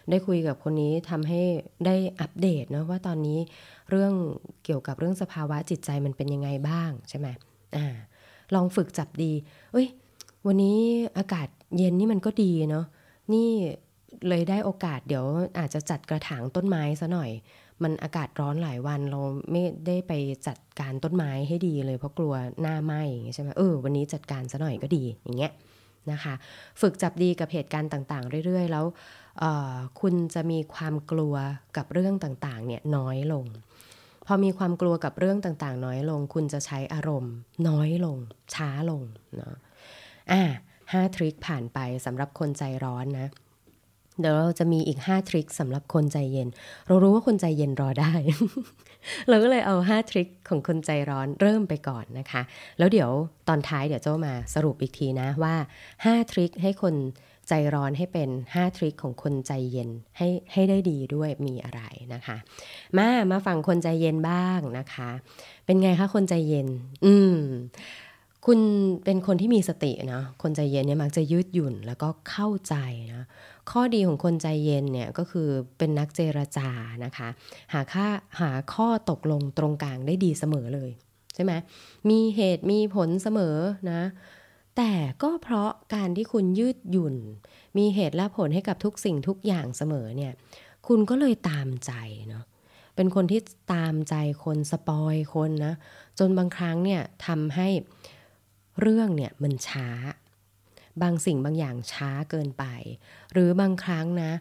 [0.10, 1.42] ได้คุยกับคนนี้ทำให้
[1.86, 3.40] ได้อัปเดตนะว่าตอนนี้
[3.90, 4.14] เรื่อง
[4.66, 7.28] เกี่ยวกับเรื่องสภาวะจิตใจมันเป็นยังไงบ้างใช่ไหม
[7.76, 7.86] อ่า
[8.56, 9.32] ลองฝึกจับดี
[9.72, 9.88] เอ้ย
[10.46, 10.80] วันนี้
[11.18, 11.48] อากาศ
[11.78, 12.86] เย็นนี่มันก็ดีเนาะ
[13.34, 13.50] นี่
[14.28, 15.26] เลยได้โอกาสเดี๋ยว
[15.60, 17.30] อาจจะจัดกระถางต้นไม้ซะหน่อย
[17.84, 19.20] มันอากาศร้อนหลายวันเรา
[19.52, 20.14] ไม่ได้ไป
[20.48, 23.02] จัดการต้นไม้ให้ดีเลยเพราะกลัวหน้าไหม้
[23.34, 25.52] ใช่ไหมเออวันนี้จัดการซะหน่อยก็ดีอย่างเงี้ย
[26.12, 26.34] นะคะ
[26.82, 28.86] ฝึกจับดีกับเหตุการณ์ต่างๆ เรื่อยๆ แล้ว
[30.02, 31.36] คุณจะมีความกลัว
[31.78, 33.46] กับเรื่องต่างๆเนี่ยน้อยลง
[34.26, 37.34] พอมีความกลัวกับเรื่องต่างๆ น้อยลง คุณจะใช้อารมณ์
[37.70, 38.18] น้อยลง
[38.54, 39.02] ช้าลง
[39.36, 39.56] เนาะ
[40.32, 40.42] อ่า
[40.92, 43.28] ห้าทริคผ่านไปสำหรับคนใจร้อนนะ
[44.20, 46.48] เดี๋ยวเราจะมีอีก 5 ทริคสำหรับคนใจเย็น
[46.88, 48.14] เรารู้ว่าคนใจเย็นรอได้
[49.30, 52.42] เราก็เลยเอา 5 ทริคของคนใจร้อนเริ่มไปก่อนนะคะ
[52.78, 53.12] แล้วเดี๋ยว
[53.48, 55.56] ตอนท้ายเดี๋ยวโจ้ามาสรุปอีกทีนะว่า
[55.96, 56.96] 5 ทริคให้คน
[57.50, 61.82] ใจร้อนให้เป็น 5 ทริคของคนใจเย็นให้ให้ได้ดีด้วยมีอะไร
[62.14, 62.38] นะคะ
[62.98, 65.10] มามาฟังคนใจเย็นบ้างนะคะ
[65.66, 66.68] เป็นไงคะคนใจเย็น
[67.06, 67.38] อืม
[68.46, 68.60] คุณ
[69.06, 72.76] เป็นคนที่มีสตินะคนใจเย็นเนี่ยมักจะยืดหยุ่นแล้วก็เข้าใจ
[73.14, 73.24] นะ
[73.72, 75.48] ข้อดีของคนใจเย็นเนี่ยก็คือ
[75.78, 76.70] เป็นนักเจรจา
[77.06, 77.30] นะคะ
[77.74, 78.08] หาค่า
[78.42, 80.92] หาข้อตกลงตรงกลางได้ดีเสมอเลย
[81.36, 81.54] ใช่ไหม
[82.10, 83.58] มีเหตุมีผลเสมอ
[83.92, 84.02] นะ
[84.78, 84.92] แต่
[85.24, 87.16] ก็เพราะการที่คุณยืดหยุ่น
[87.78, 90.34] มีเหตุและผลให้กับทุกสิ่งทุกอย่างเสมอเนี่ย
[90.88, 91.92] คุณก็เลยตามใจ
[92.30, 92.44] เนาะ
[92.96, 93.42] เป็นคนที่
[93.74, 95.74] ตามใจคนสปอยคนนะ
[96.20, 97.68] จนบางครั้งเนี่ยทำให้
[98.82, 99.90] เรื่องเนี่ยมันช้า
[101.02, 102.66] บางสิ่งบางอย่างช้าเกินไป
[103.34, 104.32] หรือบางครั้งนะ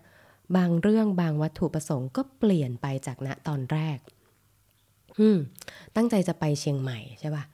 [0.56, 3.98] บางเรื่องบางวัตถุประสงค์ก็เปลี่ยนไปจากณตอนแรก
[5.18, 5.38] อืม
[5.96, 7.44] ตั้งใจจะไปเชียงใหม่ใช่ปะ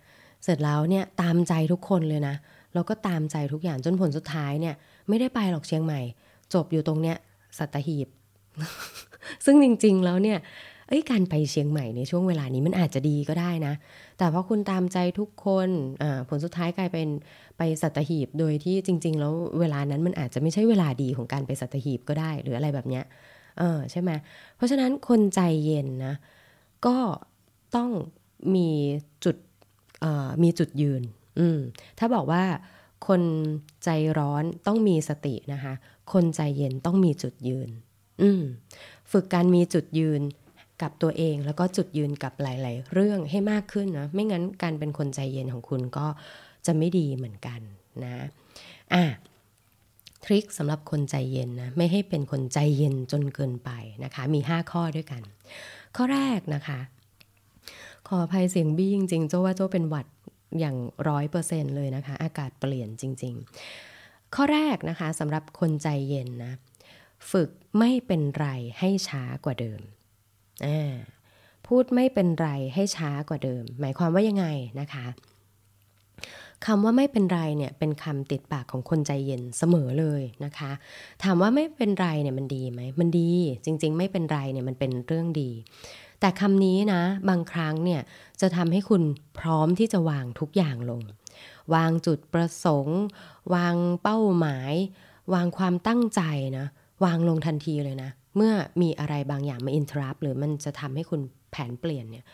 [0.44, 2.36] เสร็จแล้วเนี่ยตามใจทุกคนเลยนะ
[2.74, 4.74] แล้วก็ตามใจทุกอย่างจนผลสุดท้ายเนี่ย
[5.08, 6.00] ไม่ได้ไปหรอกเชียงใหม่
[6.54, 7.16] จบอยู่ตรงเนี้ย
[7.58, 8.08] สัตหีบ
[9.44, 10.38] ซึ่งจริงๆแล้วเนี่ย
[10.90, 13.74] อ้ยการไปเชียงใหม่ในช่วงเวลานี้มันอาจจะดีก็ได้นะ
[14.18, 15.68] แต่เพราะคุณตามใจทุกคน
[16.28, 17.08] ผลสุดท้ายกลายเป็น
[17.62, 23.04] ไปสัตหีบโดยที่จริง ๆ แล้วเวลานั้นมันอาจจะไม่ใช่เวลาดีของการไปสัตหีบก็ได้หรืออะไรแบบเนี้ย
[23.58, 24.10] เออใช่ไหม
[24.56, 26.14] เพราะฉะนั้นคนใจเย็นนะ
[26.86, 26.96] ก็
[27.76, 27.90] ต้อง
[28.54, 28.70] มี
[29.24, 29.36] จุด
[30.42, 31.02] มีจุดยืน
[31.38, 31.46] อื
[31.98, 32.44] ถ้าบอกว่า
[33.08, 33.22] คน
[33.84, 35.74] ใจร้อนต้องมีสตินะคะ
[36.12, 37.68] คนใจเย็นต้องมีจุดยืน
[38.22, 38.30] อื
[39.12, 40.22] ฝึกการมีจุดยืน
[40.82, 46.06] กับตัวเองแล้วก็จุดยืนกับหลาย ๆ เรื่องให้มากขึ้นนะ ไม่งั้นการเป็นคนใจเย็นของคุณก็
[46.66, 47.60] จะไม่ดีเหมือนกัน
[48.04, 48.14] นะ
[48.94, 49.04] อะ
[50.24, 53.70] ทริคสำหรับคนใจเย็นนะไม่ให้เป็นคนใจเย็นจนเกินไป
[54.04, 55.22] นะคะมี 5 ข้อด้วยกัน
[55.96, 56.80] ข้อแรกนะคะ
[58.08, 60.06] ขออภัยเสียงบี้จริงๆโจ้าว่าโจ้าเป็นหวัด
[60.58, 60.76] อย่าง
[61.08, 63.34] ร้อยเปอร์เซ็นเลยนะคะ อากาศเปลี่ยนจริง
[63.84, 66.52] ๆ ข้อแรกนะคะสำหรับคนใจเย็นนะ
[67.30, 68.46] ฝึกไม่เป็นไร
[68.78, 69.80] ให้ช้ากว่าเดิม
[71.66, 74.46] พูดไม่เป็นไรให้ช้ากว่าเดิม หมายความว่ายังไง
[74.80, 75.06] นะคะ
[76.66, 80.70] คำว่าไม่เป็นไรเนี่ยเป็นคำติดปากของคนใจเย็นเสมอเลยนะคะ
[81.22, 83.30] ถามว่าไม่เป็นไรเนี่ยมันดีไหมมันดี
[83.64, 85.50] จริง ๆ ไม่เป็นไรเนี่ยมันเป็นเรื่องดี
[86.20, 88.00] แต่คำนี้นะ บางครั้งเนี่ย
[88.40, 89.02] จะทำให้คุณ
[89.38, 91.02] พร้อมที่จะวางทุกอย่างลง
[91.74, 93.00] วางจุดประสงค์
[93.54, 94.72] วางเป้าหมาย
[95.34, 96.22] วางความตั้งใจ
[96.58, 96.66] นะ
[97.04, 101.20] วางลงทันทีเลยนะ เมื่อมีอะไรบางอย่างมาอินทรัพหรือมันจะทำให้คุณ
[101.50, 102.24] แผนเปลี่ยนเนี่ย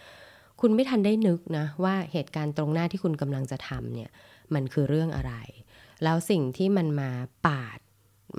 [0.61, 4.11] คุณไม่ทันได้นึกนะว่าเหตุการณ์ตรงหน้าที่คุณกำลังจะทำเนี่ย
[4.55, 5.35] มันคือเรื่องอะไร
[6.05, 7.11] แล้วสิ่งที่มันมา
[7.47, 7.79] ปาด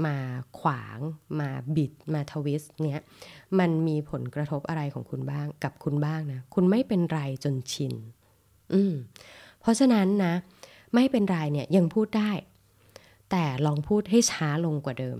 [0.05, 0.17] มา
[0.59, 0.99] ขวาง
[1.39, 3.01] มาบิด มาทวิสเนี่ย
[3.59, 7.93] มันมีผลกระทบอะไรของคุณบ้างกับคุณบ้างนะคุณไม่เป็นไรจนชิน
[8.73, 8.93] อืม
[9.59, 10.33] เพราะฉะนั้นนะ
[10.95, 12.31] ไม่เป็นไรเนี่ยยังพูดได้
[13.31, 15.17] แต่ลองพูดให้ช้าลงกว่าเดิม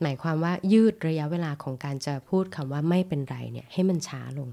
[0.00, 4.50] หมายความว่ายืดระยะเวลาของการจะพูดคำว่าไม่เป็นไรเนี่ยให้มันช้าลง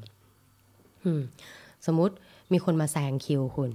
[1.86, 2.16] สมมติ
[2.54, 3.72] มีคนมาแซงคิวคุณ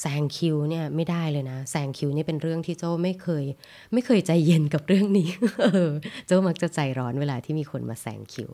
[0.00, 3.44] แซงคิวเนี่ยไม่ได้เลยนะแซงคิวนี่เป็นเรื่องที่โจ้ไม่เคย
[3.92, 5.28] ไม่เคยใจเย็นกับเรื่องนี้
[6.26, 8.48] โจ้มักจะใจร้อนเวลาที่มีคนมาแซงคิว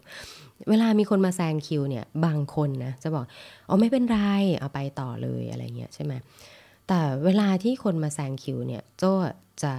[0.70, 3.24] เวลามีคนมาแซงคิวเนี่ยบางคนนะจะบอก
[3.68, 4.18] อ๋อไม่เป็นไร
[4.60, 6.12] เอาไปต่อเลยอะไรเงี้ยใช่ไหม
[6.88, 9.12] แต่เวลาที่คนมาแซงคิวเนี่ยโจ้
[9.62, 9.72] จะ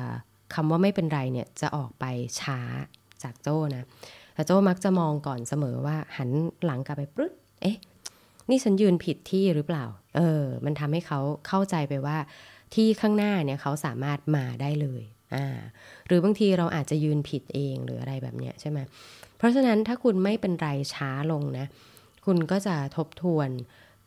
[0.54, 2.06] คำว่าไม่เป็นไรเนี่ยจะออกไป
[2.39, 2.60] ช้า
[3.23, 3.84] จากโจ้นะ
[4.39, 6.30] แต่โจ้มักจะมองก่อนเสมอว่าหัน
[6.65, 7.78] หลังกลับไปปึ๊ดเอ๊ะ
[8.49, 9.86] นี่ฉันยืนผิดที่หรือเปล่า
[10.17, 12.17] เออ มันทำให้เขาเข้าใจไปว่า
[12.73, 15.04] ที่ข้างหน้าเนี่ยเขาสามารถมาได้เลย
[15.36, 15.45] อ่า
[16.08, 18.80] หรือบางทีเราอาจจะยืนผิดเองหรืออะไรแบบเนี้ยใช่ไหม
[19.38, 21.65] เพราะฉะนั้นถ้าคุณไม่เป็นไรช้าลงนะ
[22.25, 23.49] คุณก็จะทบทวน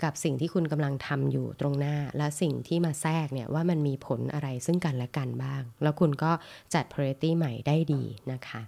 [0.02, 6.32] กับสิ่งที่คุณกำลังทำอยู่ตรงหน้า และสิ่งที่มาแทรกเนี่ยว่ามันมีผลอะไรซึ่งกันและกันบ้าง แล้วคุณก็
[6.74, 8.02] จัด priority ใหม่ได้ดี
[8.34, 8.62] นะคะ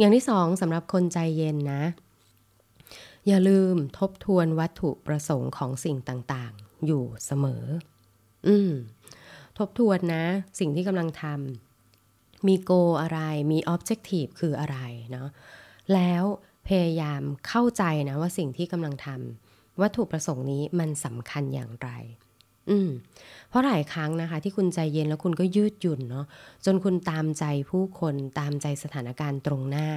[0.00, 1.82] อย่างที่สองสำหรับคนใจเย็นนะ
[3.26, 7.64] อย่าลืมทบทวนวัตถุประสงค์ของสิ่งต่างๆ อยู่เสมอ
[8.46, 8.70] อืม
[9.58, 10.24] ทบทวนนะ
[10.58, 13.20] สิ่งที่กำลังทำมีโกอะไร
[13.52, 14.78] มีออบเจกตีฟคืออะไร
[15.12, 15.28] เนาะ
[15.94, 16.24] แล้ว
[16.68, 21.90] พยายามเข้าใจนะว่าสิ่งที่กำลังทำวัตถุประสงค์นี้มันสำคัญอย่างไร
[22.70, 22.90] อืม
[23.48, 26.26] เพราะหลายครั้งนะคะ ที่คุณใจเย็นแล้วคุณก็ยืดหยุ่นเนาะ
[26.64, 29.88] จนคุณตามใจผู้คนตามใจสถานการณ์ตรงหน้า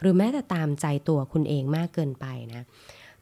[0.00, 2.62] หรือแม้แต่ตามใจตัวคุณเองมากเกินไปนะ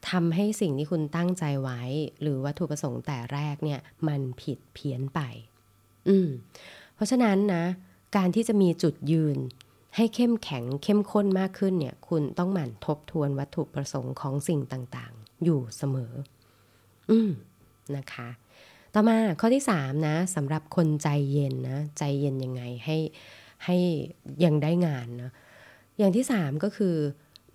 [0.08, 1.80] ทำให้สิ่งที่คุณตั้งใจไว้
[2.20, 5.20] หรือวัตถุประสงค์แต่แรกเนี่ย มันผิดเพี้ยนไป
[6.08, 6.28] อืม
[6.94, 7.64] เพราะฉะนั้นนะ
[8.16, 9.36] การที่จะมีจุดยืน
[9.96, 16.12] ให้เข้มแข็งเข้มข้นมากขึ้นเนี่ย คุณต้องหมั่นทบทวนวัตถุประสงค์ของสิ่งต่างๆ อยู่เสมอ
[17.10, 17.30] อืม
[17.96, 18.28] นะคะ
[18.96, 22.98] ต่อมาข้อที่3นะสำหรับคนใจเย็นนะใจเย็นยังไงให้
[23.64, 23.76] ให้
[24.44, 25.30] ยังได้งานนะ
[25.98, 26.96] อย่างที่ 3 ก็คือ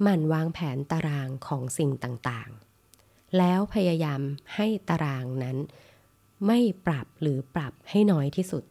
[0.02, 4.22] หมั่นวางแผนตารางของสิ่งต่างๆ แล้วพยายาม
[4.56, 5.58] ให้ตารางนั้น
[6.48, 8.64] ไม่ปรับหรือปรับให้น้อยที่สุด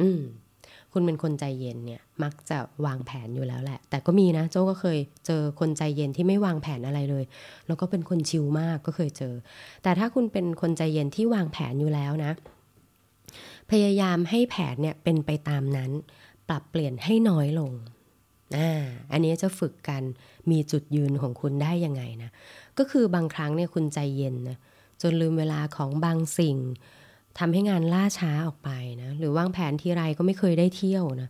[0.00, 0.20] อืม
[0.92, 7.24] คุณเป็นคนใจเย็นเนี่ย มักจะวางแผนอยู่แล้วแหละ แต่ก็มีนะ โจ้ก็เคยเจอคนใจเย็นที่ไม่วางแผนอะไรเลย
[7.66, 9.34] แล้วก็เป็นคนชิลมากก็เคยเจอ
[9.82, 12.32] แต่ถ้าคุณเป็นคนใจเย็นที่วางแผนอยู่แล้วนะ
[13.70, 15.90] พยายามให้แผนเนี่ยเป็นไปตามนั้น
[16.48, 17.72] ปรับเปลี่ยนให้น้อยลง
[18.56, 20.02] อ่าอันนี้จะฝึกกัน
[20.50, 22.30] มีจุดยืนของคุณได้ยังไงนะ
[22.78, 24.56] ก็คือบางครั้งเนี่ยคุณใจเย็นนะ
[25.02, 26.58] จนลืมเวลาของบางสิ่ง
[27.38, 28.70] ทำให้งานล่าช้าออกไป
[29.02, 31.28] นะ หรือวางแผนทีไรก็ไม่เคยได้เที่ยวนะ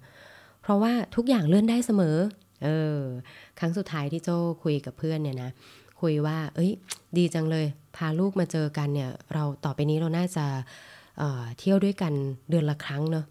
[0.66, 2.16] เพราะว่าทุกอย่างเลื่อนได้เสมอ
[2.64, 3.00] เออ
[3.58, 5.50] ครั้งสุดท้ายที่โจ้คุยกับเพื่อนเนี่ยนะ
[6.00, 6.72] คุยว่า เอ้ย
[7.18, 10.46] ดีจังเลย พาลูกมาเจอกันเนี่ย เราต่อไปนี้เราน่าจะ
[11.18, 12.12] เเที่ยวด้วยกัน
[12.50, 13.24] เดือนละครั้งเนาะ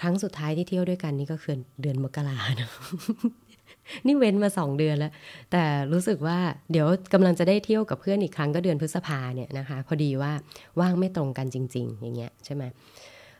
[0.00, 2.72] ครั้งสุดท้ายที่เที่ยวด้วยกันนี่ก็คือเดือนมกราเนาะ
[4.06, 5.12] นี่เว้นมาสองเดือนแล้ว
[5.52, 6.38] แต่รู้สึกว่า
[6.72, 10.32] เดี๋ยวกำลังจะได้เที่ยวกับเพื่อนอีกครั้งก็เดือนพฤษภาเนี่ยนะคะ พอดีว่า
[10.80, 12.62] ว่างไม่ตรงกันจริง ๆ อย่างเงี้ยใช่ไหม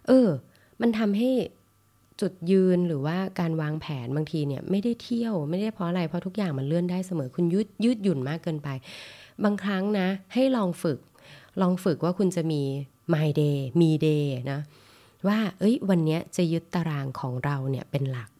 [0.06, 0.28] เออ
[0.80, 1.30] มันทำให้
[2.20, 8.68] จุดยืนหรือว่าการวางแผนบางทีเนี่ยไม่ได้เที่ยวไม่ได้เพราะอะไรเพราะทุกอย่างมันเลื่อนได้เสมอคุณยืดยืดหยุ่นมากเกินไป
[9.44, 10.98] บางครั้งนะ ให้ลองฝึก
[11.60, 12.62] ลองฝึกว่าคุณจะมี
[13.14, 14.60] my day มี day นะ
[15.28, 18.30] ว่า เอ้ย วันนี้จะยึดตารางของเราเนี่ยเป็นหลัก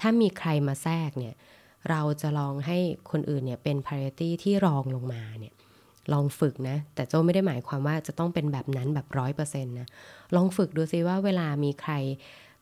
[0.00, 1.34] ถ้ามีใครมาแทรกเนี่ย
[1.90, 2.78] เราจะลองให้
[3.10, 5.54] คนอื่นเนี่ยเป็น priority ที่รองลงมาเนี่ย
[6.12, 9.88] ลองฝึกนะ แต่โจไม่ได้หมายความว่าจะต้องเป็นแบบนั้นแบบร้อยเปอร์เซ็นต์นะ
[10.36, 11.92] ลองฝึกดูซิว่าเวลามีใคร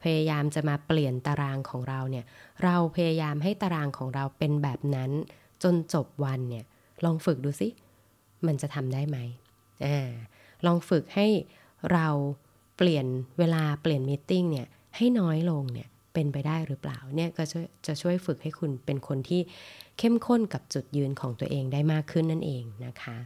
[0.05, 2.25] พยายามจะมาเปลี่ยนตารางของเราเนี่ย
[2.65, 5.11] เราพยายามให้ตารางของเราเป็นแบบนั้น
[5.63, 6.65] จนจบวันเนี่ย
[7.05, 7.69] ลองฝึกดูซิ
[8.47, 9.19] มันจะทำได้ไหม
[9.85, 10.11] อ่า
[10.67, 11.27] ลองฝึกให้
[11.93, 12.07] เรา
[12.77, 13.07] เปลี่ยน
[13.39, 17.43] เวลาเปลี่ยนมีติ้งเนี่ยให้น้อยลงเนี่ยเป็นไปได้หรือเปล่าเนี่ยก็
[17.87, 19.41] จะช่วยฝึกให้คุณเป็นคนที่
[19.99, 23.17] เข้มข้นกับจุดยืนของตัวเองได้มากขึ้นนั่นเองนะคะ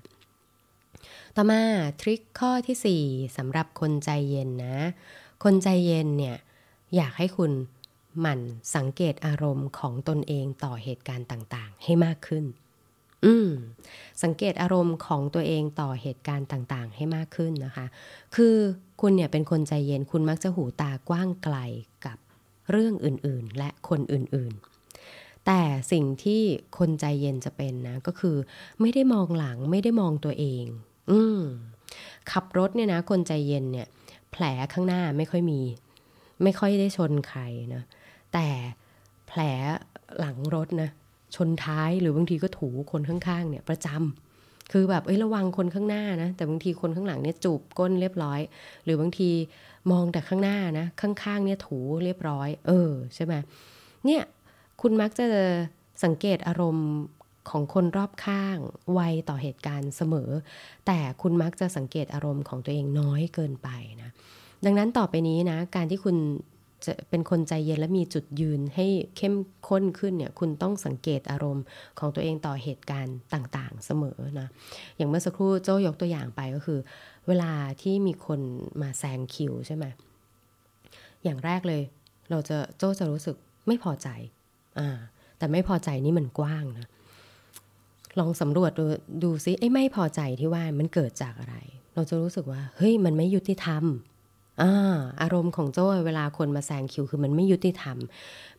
[1.37, 1.61] ต่อมา
[2.01, 4.77] ทริคข้อที่ 4สำหรับคนใจเย็นนะ
[5.45, 6.37] คนใจเย็นเนี่ย
[6.96, 7.53] อยากให้คุณ
[8.20, 8.40] หมั่น
[8.77, 12.44] สังเกตอารมณ์ของตนเองต่อเหตุการณ์ต่างๆ ให้มากขึ้น
[13.24, 13.51] อืม
[14.22, 17.87] สังเกตอารมณ์ของตัวเองต่อเหตุการณ์ต่างๆ ให้มากขึ้นนะคะ
[18.37, 18.57] คือ
[19.01, 21.57] คุณเนี่ยเป็นคนใจเย็น คุณมักจะหูตากว้างไกล
[22.07, 22.18] กับ
[22.70, 25.61] เรื่องอื่นๆ และคนอื่นๆ แต่
[25.92, 26.42] สิ่งที่
[26.79, 28.37] คนใจเย็นจะเป็นนะ ก็คือ
[28.81, 30.64] ไม่ได้มองหลังไม่ได้มองตัวเอง
[31.11, 31.40] อืม
[32.31, 33.87] ขับรถเนี่ยนะ คนใจเย็นเนี่ย
[34.31, 35.61] แผลข้างหน้าไม่ค่อยมี
[36.42, 37.40] ไม่ค่อยได้ชนใคร
[37.74, 37.83] นะ
[38.33, 38.46] แต่
[39.27, 39.40] แผล
[40.18, 40.90] หลังรถนะ
[41.37, 48.40] ชนท้ายหรือบางทีก็ถูคนข้างๆเนี่ยประจำคือแบบเอ้ยระวังคนข้างหน้านะแต่บางทีคนข้างหลังเนี่ยจูบก้นเรียบร้อย
[48.85, 49.31] หรือบางที
[49.90, 53.35] มองแต่ข้างหน้านะข้างๆเนี่ยถูเรียบร้อย เออใช่ไหม
[54.05, 54.22] เนี่ย
[54.81, 55.27] คุณมักจะ
[56.05, 56.88] สังเกตอารมณ์
[57.51, 58.59] ของคนรอบข้าง
[58.92, 60.31] ไวต่อเหตุการณ์เสมอ
[60.87, 63.68] แต่คุณมักจะสังเกตอารมณ์ของตัวเองน้อยเกินไป
[64.03, 64.11] นะ
[64.64, 66.16] ดังนั้นต่อไปนี้นะ การที่คุณ
[66.87, 69.35] จะเป็นคนใจเย็นและมีจุดยืนให้เข้ม
[69.68, 71.64] ข้นขึ้นเนี่ยคุณต้องสังเกตอารมณ์
[71.99, 74.49] ของตัวเองต่อเหตุการณ์ต่างๆ เสมอนะ
[74.97, 76.79] อย่างเมื่อสักครู่โจ้ยกตัวอย่างไปก็คือ
[77.29, 78.40] เวลาที่มีคน
[78.83, 79.85] มาแซงคิวใช่ไหม
[81.25, 81.83] อย่างแรกเลย
[82.31, 84.09] เราจะโจ้จะรู้สึกไม่พอใจ
[84.79, 84.99] อ่า
[85.38, 86.87] แต่ไม่พอใจนี่มันกว้างนะ
[88.18, 88.85] ลองสำรวจดู
[89.25, 91.57] ดูซิไอ้ไม่พอใจที่ว่ามันเกิดจากอะไร
[91.94, 93.85] เราจะรู้สึกว่าเฮ้ยมันไม่ยุติธรรม
[94.62, 94.71] อา
[95.23, 97.97] อารมณ์ของโจ้เวลาคนมาแซงคิวคือมันไม่ยุติธรรม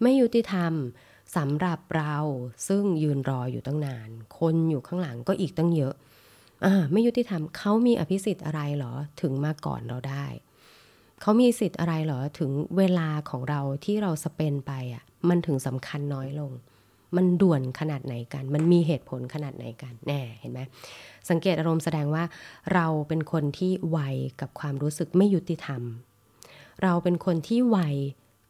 [0.01, 0.73] ไม่ยุติธรรม
[1.37, 2.15] สำหรับเรา
[2.67, 4.09] ซึ่งยืนรออยู่ตั้งนาน
[4.39, 5.93] คนอยู่ข้างหลังก็อีกตั้งเยอะ
[6.65, 10.25] อ่าไม่ยุติธรรมเขามีอภิสิทธิ์อะไรเหรอถึงมาก่อนเราได้
[11.21, 16.51] เขามีสิทธิ์อะไรเหรอถึงเวลาของเราที่เราสเปนไปอะมันถึงสำคัญน้อยลง
[17.15, 20.59] มันด่วนขนาดไหนกัน มันมีเหตุผลขนาดไหนกันแน่เห็นไหม
[21.29, 22.23] สังเกตอารมณ์แสดงว่า
[22.73, 23.99] เราเป็นคนที่ไว
[24.41, 25.81] กับความรู้สึกไม่ยุติธรรม
[26.83, 27.77] เราเป็นคนที่ไว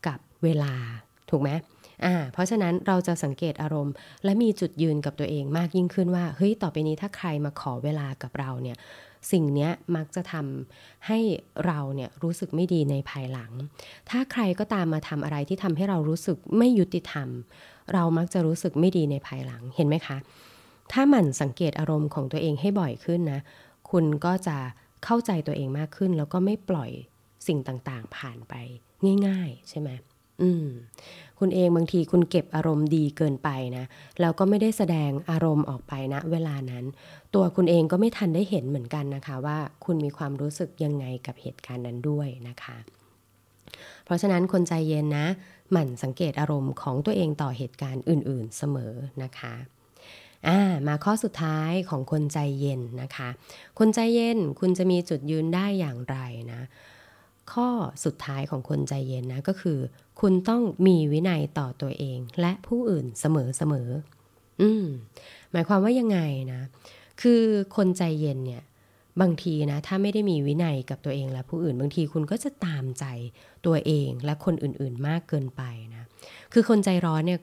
[0.07, 0.73] กับเวลา
[1.29, 1.49] ถูกไหม
[2.05, 3.93] อ่าเพราะฉะนั้นเราจะสังเกตอารมณ์
[4.23, 8.77] และมีจุดยืนกับตัวเองมากยิ่งขึ้นว่าเฮ้ยต่อไปนี้ถ้าใครมาขอเวลากับเราเนี่ย
[9.31, 11.19] สิ่งนี้มักจะทำให้
[11.65, 13.51] เราเนี่ยรู้สึกไม่ดีในภายหลัง
[14.09, 17.29] ถ้าใครก็ตามมาทำอะไรที่ทำให้เรารู้สึกไม่ยุติธรรม
[17.93, 20.17] เรามักจะรู้สึกไม่ดีในภายหลังเห็นไหมคะ
[20.91, 23.41] ถ้ามันสังเกตอารมณ์ของตัวเองให้บ่อยขึ้นนะ
[23.89, 24.57] คุณก็จะ
[25.03, 26.91] เข้าใจตัวเองมากขึ้น แล้วก็ไม่ปล่อย
[27.47, 28.53] สิ่งต่างๆ ผ่านไป
[29.27, 29.89] ง่าย ๆ ใช่ไหม
[30.41, 30.67] อืม
[31.39, 33.85] คุณเองบางทีคุณเก็บอารมณ์ดีเกินไปนะ
[34.21, 36.85] แล้วก็ไม่ได้แสดงอารมณ์ออกไปนะเวลานั้น
[37.35, 42.77] ตัวคุณเองก็ไม่ทันได้เห็นเหมือนกันนะคะ ว่าคุณมีความรู้สึกยังไงกับเหตุการณ์นั้นด้วยนะคะ
[44.05, 45.27] เพราะฉะนั้นคนใจเย็นนะ
[45.71, 53.29] หมั่นสังเกตอารมณ์ของตัวเองต่อเหตุการณ์อื่น ๆเสมอนะคะามาข้อสุดท้ายของคนใจเย็นนะคะ
[53.79, 56.17] คนใจเย็นคุณจะมีจุดยืนได้อย่างไร
[56.53, 56.61] นะ
[57.53, 57.69] ข้อ
[58.05, 59.79] สุดท้ายของคนใจเย็นนะก็คือ
[60.21, 63.89] คุณต้องมีวินัยต่อตัวเองและผู้อื่นเสมอเสมอ
[64.61, 64.85] อืม
[65.51, 66.19] หมายความว่ายังไง
[66.53, 66.61] นะ
[67.21, 67.41] คือ
[67.75, 68.63] คนใจเย็นเนี่ย
[69.21, 73.05] บางทีนะถ้าไม่ได้มีวินัยกับตัวเองและผู้อื่น บางทีคุณก็จะตามใจ
[73.65, 75.61] ตัวเองและคนอื่นๆมากเกินไป
[75.95, 76.05] นะ
[76.53, 77.39] คือคนใจร้อนเนี่ย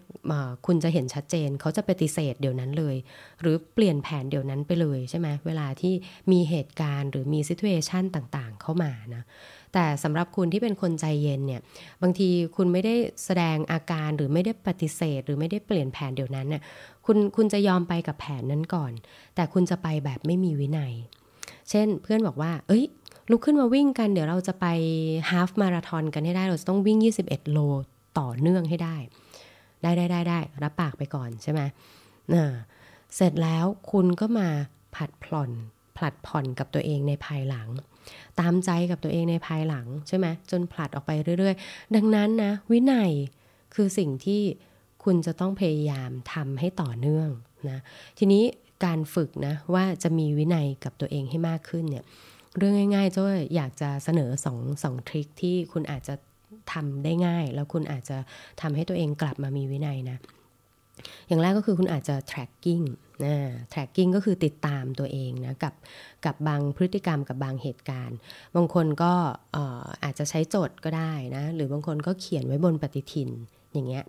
[0.66, 2.96] คุณจะเห็นชัดเจน เขาจะปฏิเสธเดี๋ยวนั้นเลย
[3.40, 5.94] หรือเปลี่ยนแผนเดี๋ยวนั้นไปเลยใช่ไหมเวลาที่
[6.32, 9.22] มีเหตุการณ์หรือมีซิทูเอชันต่างๆ เข้ามานะ
[9.72, 11.60] แต่สำหรับคุณที่เป็นคนใจเย็นเนี่ย
[12.02, 16.62] บางทีคุณไม่ได้แสดงอาการหรือไม่ได้ปฏิเสธ หรือไม่ได้เปลี่ยนแผนเดี๋ยวนั้นเนี่ย
[17.06, 18.92] คุณคุณจะยอมไปกับแผนนั้นก่อน
[19.34, 20.94] แต่คุณจะไปแบบไม่มีวินัย
[21.70, 22.84] เช่นเพื่อนบอกว่า เอ้ย
[23.30, 24.66] ลุกขึ้นมาวิ่งกันเดี๋ยวเราจะไป
[25.30, 27.58] ฮาฟมาราทอนกันให้ได้ เราจะต้องวิ่ง 21 โล
[28.18, 28.96] ต่อเนื่องให้ได้
[29.82, 31.60] ได้ได้ได้ได้รับปากไปก่อนใช่ไหม
[32.34, 32.44] นะ
[33.14, 34.48] เสร็จแล้วคุณก็มา
[34.96, 35.50] ผัดผ่อน
[35.96, 37.68] ผลัดผ่อนกับตัวเองในภายหลัง
[38.40, 43.10] ตามใจกับตัวเองในภายหลังใช่ไหมจนผลัดออกไปเรื่อย ๆ ดังนั้นนะ วินัย
[43.74, 44.42] คือสิ่งที่
[45.04, 47.28] คุณจะต้องพยายามทำให้ต่อเนื่อง
[47.70, 47.78] นะ
[48.18, 48.44] ทีนี้
[48.84, 52.04] การฝึกนะว่าจะมีวินัยกับตัวเองให้มากขึ้นเนี่ย
[52.58, 56.14] เรื่องง่ายๆจ้อยอยากจะเสนอสองสองทริคที่คุณอาจจะ
[56.72, 58.16] ทำได้ง่าย แล้วคุณอาจจะ
[58.60, 60.18] ทำให้ตัวเองกลับมามีวินัยนะ
[61.28, 62.84] อย่างแรกก็คือคุณอาจจะ tracking
[63.24, 63.34] นะ
[63.72, 65.74] tracking ก็คือติดตามตัวเองนะกับ
[66.24, 68.16] กับบางพฤติกรรมกับบางเหตุการณ์
[68.56, 69.12] บางคนก็
[70.04, 73.30] อาจจะใช้จดก็ได้นะ หรือบางคนก็เขียนไว้บนปฏิทิน
[73.72, 74.04] อย่างเงี้ย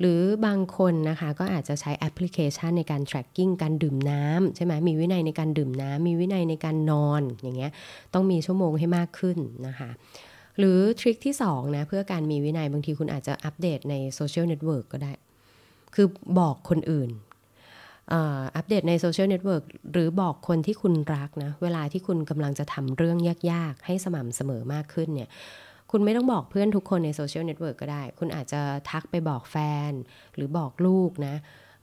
[0.00, 7.72] หรือบางคนนะคะก็อาจจะใช้แอปพลิเคชันในการ tracking การดื่มน้ำใช่ไหมมีวินัยในการดื่มน้ำมีวินัยในการนอนอย่างเงี้ย
[8.14, 9.90] ต้องมีชั่วโมงให้มากขึ้นนะคะ
[10.58, 15.12] หรือ trick ที่2นะเพื่อการมีวินัยบางทีคุณอาจจะอัปเดตใน social network ก็ได้
[15.94, 16.06] คือ
[16.38, 17.10] บอกคนอื่น
[18.56, 23.18] อัปเดตใน social network หรือบอกคนที่คุณรักนะ เวลาที่คุณกำลังจะทำเรื่อง
[23.52, 25.28] ยาก ๆ ให้สม่ำเสมอมากขึ้นเนี่ย
[25.90, 29.56] คุณไม่ต้องบอกเพื่อนทุกคนใน social network ก็ได้ คุณอาจจะทักไปบอกแฟ
[29.90, 29.92] น
[30.34, 31.34] หรือบอกลูกนะ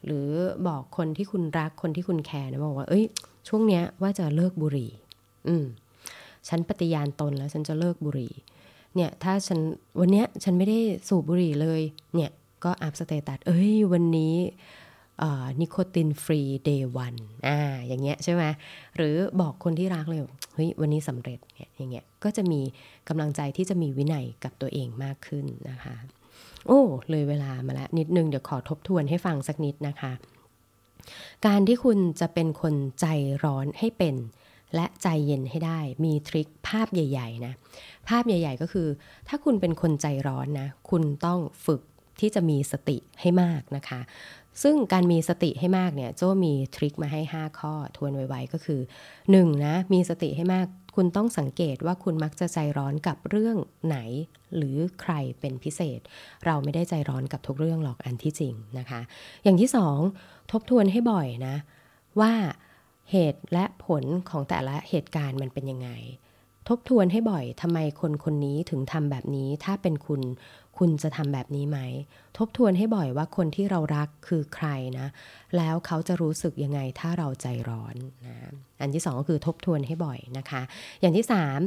[0.06, 0.30] หรือ
[0.68, 3.06] บอกคนที่คุณรักคนที่คุณแคร์นะบอกว่า เอ้ย
[3.48, 4.92] ช่วงเนี้ยว่าจะเลิกบุหรี่
[5.48, 5.66] อืม
[6.48, 8.34] ฉันปฏิญาณตนแล้วฉันจะเลิกบุหรี่
[8.96, 9.60] เนี่ย ถ้าฉัน
[10.00, 11.82] วันเนี้ยฉันไม่ได้สูบบุหรี่เลย
[12.16, 12.32] เนี่ย
[12.64, 14.36] ก็ up status เอ้ย วันนี้
[15.60, 17.16] nicotine free day one
[17.48, 18.44] อ่าอย่างเงี้ยใช่ไหม
[18.96, 20.22] หรือบอกคนที่รักเลย
[20.56, 22.62] เฮ้ยวันนี้สำเร็จเนี่ยอย่างเงี้ยก็จะมี
[23.10, 25.96] กำลังใจที่จะมีวินัยกับตัวเองมากขึ้นนะคะ
[26.68, 30.12] โอ้เลยเวลามาแล้วนิดนึงเดี๋ยวขอทบทวนให้ฟังสักนิดนะคะ
[31.46, 33.06] การที่คุณจะเป็นคนใจ
[33.44, 34.16] ร้อนให้เป็น
[34.76, 37.54] และใจเย็นให้ได้มีทริคภาพใหญ่ๆนะ
[38.10, 38.88] ภาพใหญ่ ๆ ก็คือ
[39.28, 41.82] ถ้าคุณเป็นคนใจร้อนนะคุณต้องฝึก
[42.20, 44.00] ที่จะมีสติให้มากนะคะ
[44.64, 48.82] ซึ่งการมีสติให้มากเนี่ยโจ้มีทริคมาให้ 5 ข้อทวนไวๆก็คือ
[49.22, 49.66] 1.
[49.66, 53.98] นะมีสติให้มาก คุณต้องสังเกตว่าคุณมักจะใจร้อนกับเรื่องไหน
[54.56, 56.00] หรือใครเป็นพิเศษ
[56.46, 59.02] เราไม่ได้ใจร้อนกับทุกเรื่องหรอกอันที่จริงนะคะ
[59.44, 59.70] อย่างที่
[60.10, 61.56] 2 ทบทวนให้บ่อยนะ
[62.20, 62.34] ว่า
[63.12, 65.90] เหตุและผลของแต่ละเหตุการณ์มันเป็นยังไง
[66.68, 70.22] ทบทวนให้บ่อยทำไมคนคนนี้ถึงทำแบบนี้ ถ้าเป็นคุณ
[70.80, 71.80] คุณจะทำแบบนี้ไหม
[72.38, 74.68] ทบทวนให้บ่อยว่าคนที่เรารักคือใคร
[75.00, 75.08] นะ
[75.58, 77.96] แล้วเขาจะรู้สึกยังไงถ้าเราใจร้อน
[78.28, 78.36] นะ
[78.82, 80.62] อันที่สองก็คือทบทวนให้บ่อยนะคะ
[81.02, 81.60] อย่างที่สาม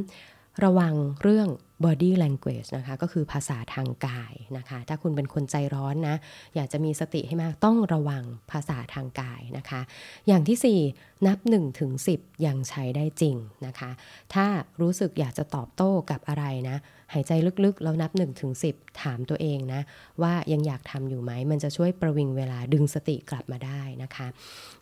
[0.63, 0.93] ระวัง
[1.23, 1.47] เรื่อง
[1.85, 6.15] body language นะคะก็คือภาษาทางกายนะคะ ถ้าคุณเป็นคนใจร้อนนะ
[6.55, 9.81] อยากจะมีสติให้มากต้องระวังภาษาทางกายนะคะ
[10.27, 13.91] อย่างที่ 4 นับ1ถึง10 ยังใช้ได้จริงนะคะ
[14.33, 14.45] ถ้า
[14.81, 16.77] รู้สึกอยากจะตอบโต้กับอะไรนะ
[17.13, 17.31] หายใจ
[17.65, 19.81] ลึกๆ แล้วนับ1ถึง10 ถามตัวเองนะ
[20.21, 24.27] ว่ายังอยากทำอยู่ไหม มันจะช่วยประวิงเวลาดึงสติกลับมาได้นะคะ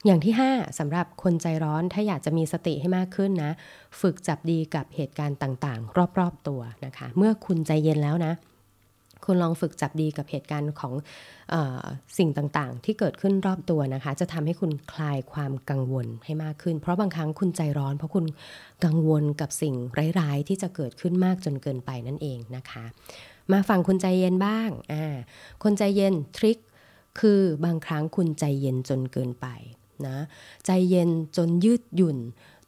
[0.06, 3.52] อย่างที่ 5สำหรับคนใจร้อนถ้าอยากจะมีสติให้มากขึ้นนะ
[4.02, 8.34] ฝึกจับดีกับเหตุการณ์ต่างๆ รอบๆตัวนะนะคะ เมื่อคุณใจเย็นแล้วนะ
[9.26, 10.94] คุณลองฝึกจับดีกับเหตุการณ์ของ
[11.54, 11.56] อ
[12.18, 18.26] สิ่งต่างๆ ที่เกิดขึ้นรอบตัวนะคะ จะทำให้คุณคลายความกังวลให้มากขึ้น เพราะบางครั้งคุณใจร้อน เพราะคุณ
[18.86, 19.76] กังวลกับสิ่ง
[20.20, 22.86] ร้ายๆ ที่จะเกิดขึ้นมากจนเกินไปนั่นเองนะคะ
[23.52, 25.16] มาฟังคุณใจเย็นบ้างอ่า
[25.64, 26.58] คนใจเย็นทริค
[27.20, 29.48] คือบางครั้งคุณใจเย็นจนเกินไป
[30.08, 30.18] นะ
[30.66, 32.18] ใจเย็นจนยืดหยุ่น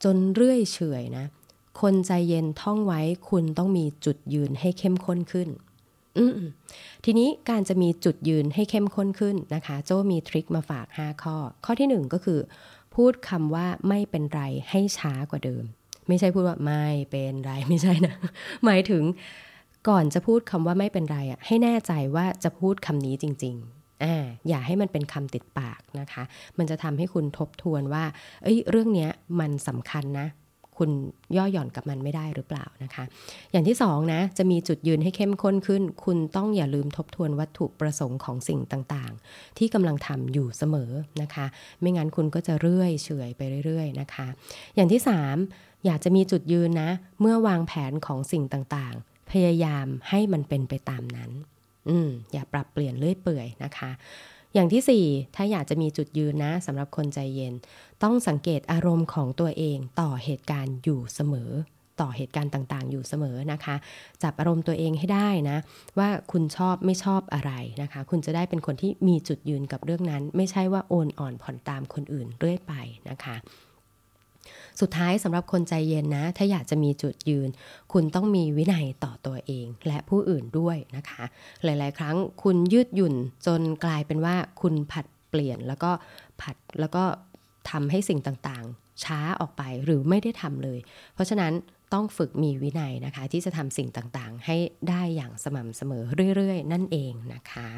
[0.03, 1.25] จนเรื่อยเฉยนะ
[1.79, 5.49] คนใจเย็นท่องไว้คุณต้องมีจุดยืนให้เข้มข้นขึ้น
[7.05, 12.39] ทีนี้การจะมีจุดยืนให้เข้มข้นขึ้นนะคะ โจมีทริคมาฝาก 5 ข้อ ข้อที่ 1 ก็คือ
[12.95, 15.63] พูดคำว่าไม่เป็นไรให้ช้ากว่าเดิม
[16.07, 18.15] ไม่ใช่พูดว่าไม่เป็นไรไม่ใช่นะ
[18.65, 19.03] หมายถึง
[19.89, 26.23] ก่อนจะพูดคำว่าไม่เป็นไรอะให้แน่ใจว่าจะพูดคำนี้จริงๆอ่าอย่าให้มันเป็นคำติดปากนะคะ
[26.57, 28.03] มันจะทำให้คุณทบทวนว่า
[28.43, 30.27] เอ้ย เรื่องนี้มันสำคัญนะ
[30.77, 30.89] คุณ
[31.37, 33.03] ย่อหย่อนกับมันไม่ได้หรือเปล่านะคะ
[33.51, 41.45] อย่างที่สองนะจะมีจุดยืนให้เข้มข้นขึ้น คุณต้องอย่าลืมทบทวนวัตถุประสงค์ของสิ่งต่างๆ ที่กำลังทำอยู่เสมอนะคะ
[41.79, 44.27] ไม่งั้นคุณก็จะเรื่อยเฉยไปเรื่อย ๆ นะคะ
[44.75, 45.35] อย่างที่สาม
[45.85, 46.89] อยากจะมีจุดยืนนะ
[47.21, 51.31] เมื่อวางแผนของสิ่งต่างๆ พยายามให้มันเป็นไปตามนั้น
[51.89, 53.91] อืมอย่าปรับเปลี่ยนเรื่อยเปื่อยนะคะ
[54.53, 57.53] อย่างที่ 4 ถ้าอยากจะมีจุดยืนนะสำหรับคนใจเย็น
[58.03, 61.51] ต้องสังเกตอารมณ์ของตัวเองต่อเหตุการณ์อยู่เสมอ
[62.01, 63.75] ต่อเหตุการณ์ต่างๆ อยู่เสมอนะคะ
[64.23, 65.57] จับอารมณ์ตัวเองให้ได้นะ
[65.97, 72.73] ว่าคุณชอบไม่ชอบอะไรนะคะ คุณจะได้เป็นคนที่มีจุดยืนกับเรื่องนั้น ไม่ใช่ว่าโอนอ่อนผ่อนตามคนอื่นเรื่อยไป
[73.09, 73.35] นะคะ
[74.81, 77.49] สุดท้ายสำหรับคนใจเย็นนะ ถ้าอยากจะมีจุดยืน
[77.93, 81.23] คุณต้องมีวินัยต่อตัวเอง และผู้อื่นด้วยนะคะ
[81.63, 83.15] หลาย ๆ ครั้งคุณยืดหยุ่น
[83.47, 85.91] จนกลายเป็นว่าคุณผัดเปลี่ยนแล้วก็
[86.41, 87.03] ผัดแล้วก็
[87.69, 90.79] ทำให้สิ่งต่างๆ ช้าออกไปหรือไม่ได้ทำเลย
[91.13, 91.53] เพราะฉะนั้น
[91.93, 94.55] ต้องฝึกมีวินัยนะคะ ที่จะทำสิ่งต่างๆ ให้
[94.89, 96.03] ได้อย่างสม่ำเสมอ
[96.35, 97.69] เรื่อย ๆ นั่นเองนะคะ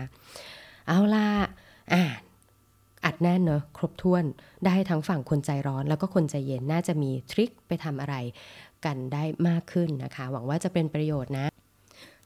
[0.87, 1.27] เอาล่ะ
[1.93, 2.03] อ่า
[3.05, 4.23] อัดแน่นเนอะครบถ้วน
[4.65, 8.15] ได้ทั้งฝั่งคนใจร้อน แล้วก็คนใจเย็นน่าจะมีทริคไปทำอะไร
[8.85, 11.52] กันได้มากขึ้นนะคะ หวังว่าจะเป็นประโยชน์นะ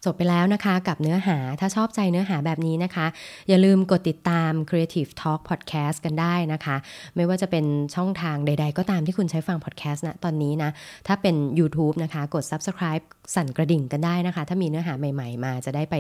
[0.06, 3.06] จบไปแล้วนะคะกับเนื้อหาถ้าชอบใจเนื้อหาแบบนี้นะคะ
[3.48, 6.76] อย่าลืมกดติดตาม Creative Talk Podcast กันได้นะคะ
[7.16, 10.70] ไม่ว่าจะเป็นช่องทางใด ๆ ก็ตามที่คุณใช้ฟัง podcast นะตอนนี้นะ
[11.08, 13.04] ถ้าเป็น YouTube นะคะ กด Subscribe
[13.36, 15.96] สั่นกระดิ่งกันได้นะคะ ถ้ามีเนื้อหาใหม่ๆ มาจะได้ไป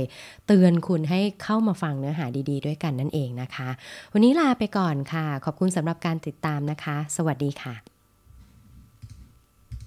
[0.47, 3.69] เตือนคุณให้เข้ามาฟังเนื้อหาดี ๆ ด้วยกันนั่นเองนะคะ
[4.13, 7.96] วันนี้ลาไปก่อนค่ะ ขอบคุณสำหรับการติดตามนะคะ สวัสดีค่ะ